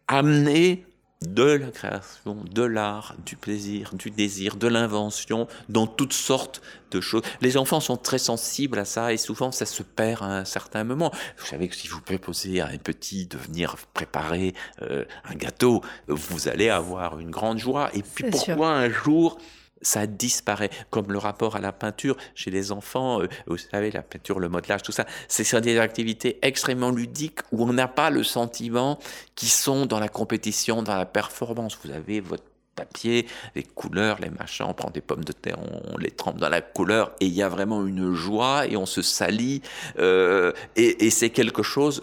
amener 0.07 0.85
de 1.27 1.43
la 1.43 1.71
création, 1.71 2.37
de 2.51 2.63
l'art, 2.63 3.15
du 3.25 3.35
plaisir, 3.35 3.91
du 3.93 4.11
désir, 4.11 4.55
de 4.55 4.67
l'invention, 4.67 5.47
dans 5.69 5.87
toutes 5.87 6.13
sortes 6.13 6.61
de 6.91 7.01
choses. 7.01 7.23
Les 7.41 7.57
enfants 7.57 7.79
sont 7.79 7.97
très 7.97 8.19
sensibles 8.19 8.77
à 8.79 8.85
ça 8.85 9.13
et 9.13 9.17
souvent 9.17 9.51
ça 9.51 9.65
se 9.65 9.83
perd 9.83 10.23
à 10.23 10.37
un 10.37 10.45
certain 10.45 10.83
moment. 10.83 11.11
Vous 11.37 11.45
savez 11.45 11.67
que 11.67 11.75
si 11.75 11.87
vous 11.87 12.01
proposez 12.01 12.61
à 12.61 12.67
un 12.67 12.77
petit 12.77 13.25
de 13.25 13.37
venir 13.37 13.75
préparer 13.93 14.53
euh, 14.81 15.05
un 15.25 15.35
gâteau, 15.35 15.81
vous 16.07 16.47
allez 16.47 16.69
avoir 16.69 17.19
une 17.19 17.31
grande 17.31 17.57
joie. 17.57 17.89
Et 17.93 18.03
puis 18.03 18.29
pourquoi 18.29 18.69
un 18.69 18.89
jour 18.89 19.37
ça 19.83 20.07
disparaît. 20.07 20.69
Comme 20.89 21.11
le 21.11 21.17
rapport 21.17 21.55
à 21.55 21.59
la 21.59 21.71
peinture 21.71 22.17
chez 22.35 22.51
les 22.51 22.71
enfants, 22.71 23.21
euh, 23.21 23.27
vous 23.47 23.57
savez, 23.57 23.91
la 23.91 24.01
peinture, 24.01 24.39
le 24.39 24.49
modelage, 24.49 24.81
tout 24.81 24.91
ça, 24.91 25.05
c'est 25.27 25.43
des 25.61 25.77
activités 25.77 26.39
extrêmement 26.41 26.89
ludiques 26.89 27.39
où 27.51 27.63
on 27.63 27.73
n'a 27.73 27.87
pas 27.87 28.09
le 28.09 28.23
sentiment 28.23 28.97
qu'ils 29.35 29.49
sont 29.49 29.85
dans 29.85 29.99
la 29.99 30.09
compétition, 30.09 30.81
dans 30.81 30.95
la 30.95 31.05
performance. 31.05 31.77
Vous 31.83 31.91
avez 31.91 32.21
votre 32.21 32.43
papier, 32.75 33.27
les 33.55 33.63
couleurs, 33.63 34.19
les 34.19 34.31
machins, 34.31 34.65
on 34.67 34.73
prend 34.73 34.89
des 34.89 35.01
pommes 35.01 35.23
de 35.23 35.31
terre, 35.31 35.59
on 35.93 35.97
les 35.97 36.09
trempe 36.09 36.37
dans 36.37 36.49
la 36.49 36.61
couleur 36.61 37.11
et 37.19 37.27
il 37.27 37.33
y 37.33 37.43
a 37.43 37.49
vraiment 37.49 37.85
une 37.85 38.13
joie 38.13 38.65
et 38.65 38.75
on 38.77 38.87
se 38.87 39.03
salit 39.03 39.61
euh, 39.99 40.53
et, 40.75 41.05
et 41.05 41.09
c'est 41.11 41.29
quelque 41.29 41.61
chose 41.61 42.01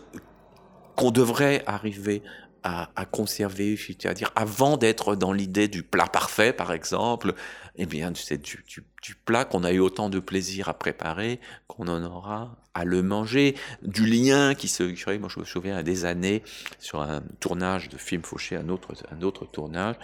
qu'on 0.94 1.10
devrait 1.10 1.64
arriver 1.66 2.22
à, 2.62 2.90
à 2.94 3.04
conserver, 3.04 3.76
c'est-à-dire 3.76 4.30
avant 4.34 4.76
d'être 4.76 5.16
dans 5.16 5.32
l'idée 5.32 5.68
du 5.68 5.82
plat 5.82 6.06
parfait, 6.06 6.52
par 6.52 6.72
exemple, 6.72 7.34
eh 7.76 7.86
bien, 7.86 8.12
c'est 8.14 8.38
du, 8.38 8.64
du, 9.02 9.14
plat 9.14 9.44
qu'on 9.44 9.64
a 9.64 9.72
eu 9.72 9.78
autant 9.78 10.10
de 10.10 10.18
plaisir 10.18 10.68
à 10.68 10.74
préparer 10.74 11.40
qu'on 11.66 11.88
en 11.88 12.02
aura 12.02 12.56
à 12.74 12.84
le 12.84 13.02
manger, 13.02 13.56
du 13.82 14.06
lien 14.06 14.54
qui 14.54 14.68
se 14.68 14.84
crée. 14.84 15.18
Moi, 15.18 15.28
je 15.28 15.40
me 15.40 15.44
souviens 15.44 15.76
à 15.76 15.82
des 15.82 16.04
années 16.04 16.42
sur 16.78 17.00
un 17.00 17.20
tournage 17.40 17.88
de 17.88 17.96
film 17.96 18.22
Fauché, 18.22 18.56
un 18.56 18.68
autre, 18.68 18.94
un 19.10 19.22
autre 19.22 19.44
tournage. 19.44 19.96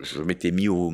Je, 0.00 0.22
m'étais 0.22 0.50
mis 0.50 0.68
au, 0.68 0.92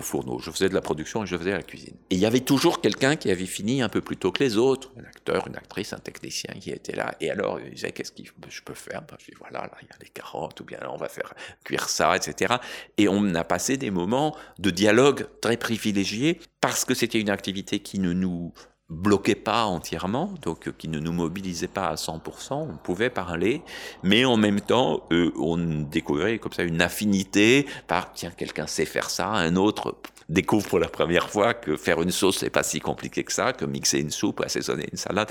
fourneau. 0.00 0.38
Je 0.38 0.50
faisais 0.50 0.68
de 0.68 0.74
la 0.74 0.80
production 0.80 1.22
et 1.22 1.26
je 1.26 1.36
faisais 1.36 1.52
la 1.52 1.62
cuisine. 1.62 1.94
Et 2.10 2.14
il 2.14 2.20
y 2.20 2.26
avait 2.26 2.40
toujours 2.40 2.80
quelqu'un 2.80 3.16
qui 3.16 3.30
avait 3.30 3.46
fini 3.46 3.82
un 3.82 3.88
peu 3.88 4.00
plus 4.00 4.16
tôt 4.16 4.32
que 4.32 4.42
les 4.42 4.56
autres, 4.56 4.92
un 4.98 5.04
acteur, 5.04 5.46
une 5.48 5.56
actrice, 5.56 5.92
un 5.92 5.98
technicien 5.98 6.54
qui 6.60 6.70
était 6.70 6.96
là. 6.96 7.14
Et 7.20 7.30
alors, 7.30 7.60
il 7.60 7.74
disait, 7.74 7.92
qu'est-ce 7.92 8.12
que 8.12 8.22
je 8.48 8.62
peux 8.62 8.74
faire? 8.74 9.02
Ben, 9.02 9.16
Je 9.18 9.26
dis, 9.26 9.36
voilà, 9.38 9.60
là, 9.60 9.72
il 9.82 9.88
y 9.88 9.92
a 9.92 9.96
les 10.00 10.08
carottes, 10.08 10.60
ou 10.60 10.64
bien 10.64 10.78
là, 10.80 10.92
on 10.92 10.96
va 10.96 11.08
faire 11.08 11.34
cuire 11.64 11.88
ça, 11.88 12.16
etc. 12.16 12.54
Et 12.98 13.08
on 13.08 13.34
a 13.34 13.44
passé 13.44 13.76
des 13.76 13.90
moments 13.90 14.36
de 14.58 14.70
dialogue 14.70 15.26
très 15.40 15.56
privilégiés 15.56 16.40
parce 16.60 16.84
que 16.84 16.94
c'était 16.94 17.20
une 17.20 17.30
activité 17.30 17.80
qui 17.80 17.98
ne 17.98 18.12
nous 18.12 18.52
bloquait 18.90 19.34
pas 19.34 19.64
entièrement, 19.64 20.34
donc 20.42 20.68
euh, 20.68 20.72
qui 20.76 20.88
ne 20.88 20.98
nous 20.98 21.12
mobilisait 21.12 21.68
pas 21.68 21.86
à 21.86 21.94
100%, 21.94 22.52
on 22.52 22.76
pouvait 22.76 23.10
parler, 23.10 23.62
mais 24.02 24.24
en 24.24 24.36
même 24.36 24.60
temps, 24.60 25.06
euh, 25.10 25.32
on 25.38 25.56
découvrait 25.56 26.38
comme 26.38 26.52
ça 26.52 26.64
une 26.64 26.82
affinité 26.82 27.66
par, 27.86 28.12
tiens, 28.12 28.30
quelqu'un 28.30 28.66
sait 28.66 28.84
faire 28.84 29.08
ça, 29.08 29.28
un 29.28 29.56
autre 29.56 29.96
découvre 30.28 30.66
pour 30.68 30.78
la 30.78 30.88
première 30.88 31.30
fois 31.30 31.54
que 31.54 31.76
faire 31.76 32.00
une 32.02 32.10
sauce, 32.10 32.38
c'est 32.38 32.50
pas 32.50 32.62
si 32.62 32.80
compliqué 32.80 33.24
que 33.24 33.32
ça, 33.32 33.52
que 33.52 33.64
mixer 33.64 34.00
une 34.00 34.10
soupe, 34.10 34.40
assaisonner 34.40 34.86
une 34.90 34.98
salade. 34.98 35.30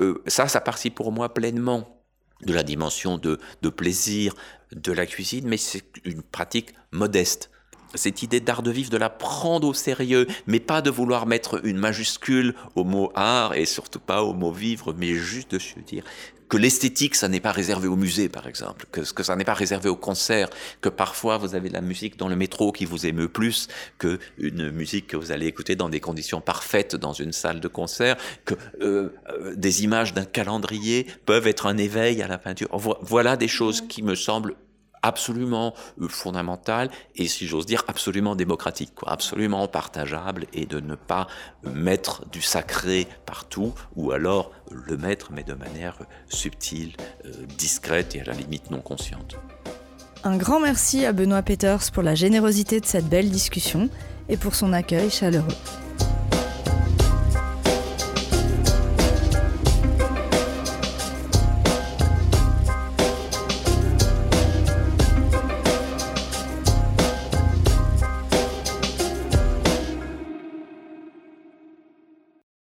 Euh, 0.00 0.22
ça, 0.26 0.48
ça 0.48 0.60
partit 0.60 0.90
pour 0.90 1.12
moi 1.12 1.32
pleinement 1.32 2.00
de 2.42 2.52
la 2.52 2.62
dimension 2.62 3.18
de, 3.18 3.38
de 3.62 3.68
plaisir 3.68 4.34
de 4.72 4.92
la 4.92 5.06
cuisine, 5.06 5.46
mais 5.46 5.56
c'est 5.56 5.84
une 6.04 6.22
pratique 6.22 6.74
modeste 6.92 7.50
cette 7.94 8.22
idée 8.22 8.40
d'art 8.40 8.62
de 8.62 8.70
vivre, 8.70 8.90
de 8.90 8.96
la 8.96 9.10
prendre 9.10 9.68
au 9.68 9.74
sérieux, 9.74 10.26
mais 10.46 10.60
pas 10.60 10.82
de 10.82 10.90
vouloir 10.90 11.26
mettre 11.26 11.64
une 11.64 11.78
majuscule 11.78 12.54
au 12.74 12.84
mot 12.84 13.10
art 13.14 13.54
et 13.54 13.64
surtout 13.64 14.00
pas 14.00 14.22
au 14.22 14.34
mot 14.34 14.52
vivre, 14.52 14.94
mais 14.96 15.14
juste 15.14 15.52
de 15.52 15.58
se 15.58 15.78
dire 15.80 16.04
que 16.48 16.56
l'esthétique, 16.56 17.14
ça 17.14 17.28
n'est 17.28 17.40
pas 17.40 17.52
réservé 17.52 17.88
au 17.88 17.96
musée, 17.96 18.28
par 18.28 18.46
exemple, 18.46 18.86
que, 18.90 19.00
que 19.00 19.22
ça 19.22 19.36
n'est 19.36 19.44
pas 19.44 19.54
réservé 19.54 19.88
au 19.88 19.96
concert, 19.96 20.48
que 20.80 20.88
parfois 20.88 21.36
vous 21.36 21.54
avez 21.54 21.68
de 21.68 21.74
la 21.74 21.80
musique 21.80 22.16
dans 22.16 22.28
le 22.28 22.36
métro 22.36 22.72
qui 22.72 22.84
vous 22.84 23.06
émeut 23.06 23.28
plus 23.28 23.68
que 23.98 24.18
une 24.38 24.70
musique 24.70 25.08
que 25.08 25.16
vous 25.16 25.30
allez 25.30 25.46
écouter 25.46 25.76
dans 25.76 25.88
des 25.88 26.00
conditions 26.00 26.40
parfaites 26.40 26.96
dans 26.96 27.12
une 27.12 27.32
salle 27.32 27.60
de 27.60 27.68
concert, 27.68 28.16
que 28.44 28.54
euh, 28.80 29.10
euh, 29.30 29.54
des 29.56 29.84
images 29.84 30.14
d'un 30.14 30.24
calendrier 30.24 31.06
peuvent 31.26 31.46
être 31.46 31.66
un 31.66 31.76
éveil 31.76 32.22
à 32.22 32.28
la 32.28 32.38
peinture. 32.38 32.68
Voilà 33.02 33.36
des 33.36 33.48
choses 33.48 33.82
qui 33.86 34.02
me 34.02 34.14
semblent 34.14 34.54
absolument 35.02 35.74
euh, 36.00 36.08
fondamental 36.08 36.90
et 37.16 37.28
si 37.28 37.46
j'ose 37.46 37.66
dire 37.66 37.84
absolument 37.88 38.34
démocratique, 38.34 38.92
absolument 39.06 39.66
partageable 39.68 40.46
et 40.52 40.66
de 40.66 40.80
ne 40.80 40.94
pas 40.94 41.26
mettre 41.62 42.28
du 42.30 42.42
sacré 42.42 43.06
partout 43.26 43.74
ou 43.96 44.12
alors 44.12 44.50
le 44.70 44.96
mettre 44.96 45.32
mais 45.32 45.42
de 45.42 45.54
manière 45.54 45.98
subtile, 46.28 46.96
euh, 47.24 47.30
discrète 47.56 48.14
et 48.14 48.20
à 48.20 48.24
la 48.24 48.32
limite 48.32 48.70
non 48.70 48.80
consciente. 48.80 49.36
Un 50.24 50.36
grand 50.36 50.60
merci 50.60 51.04
à 51.04 51.12
Benoît 51.12 51.42
Peters 51.42 51.92
pour 51.92 52.02
la 52.02 52.14
générosité 52.14 52.80
de 52.80 52.86
cette 52.86 53.08
belle 53.08 53.30
discussion 53.30 53.88
et 54.28 54.36
pour 54.36 54.54
son 54.54 54.72
accueil 54.72 55.10
chaleureux. 55.10 55.54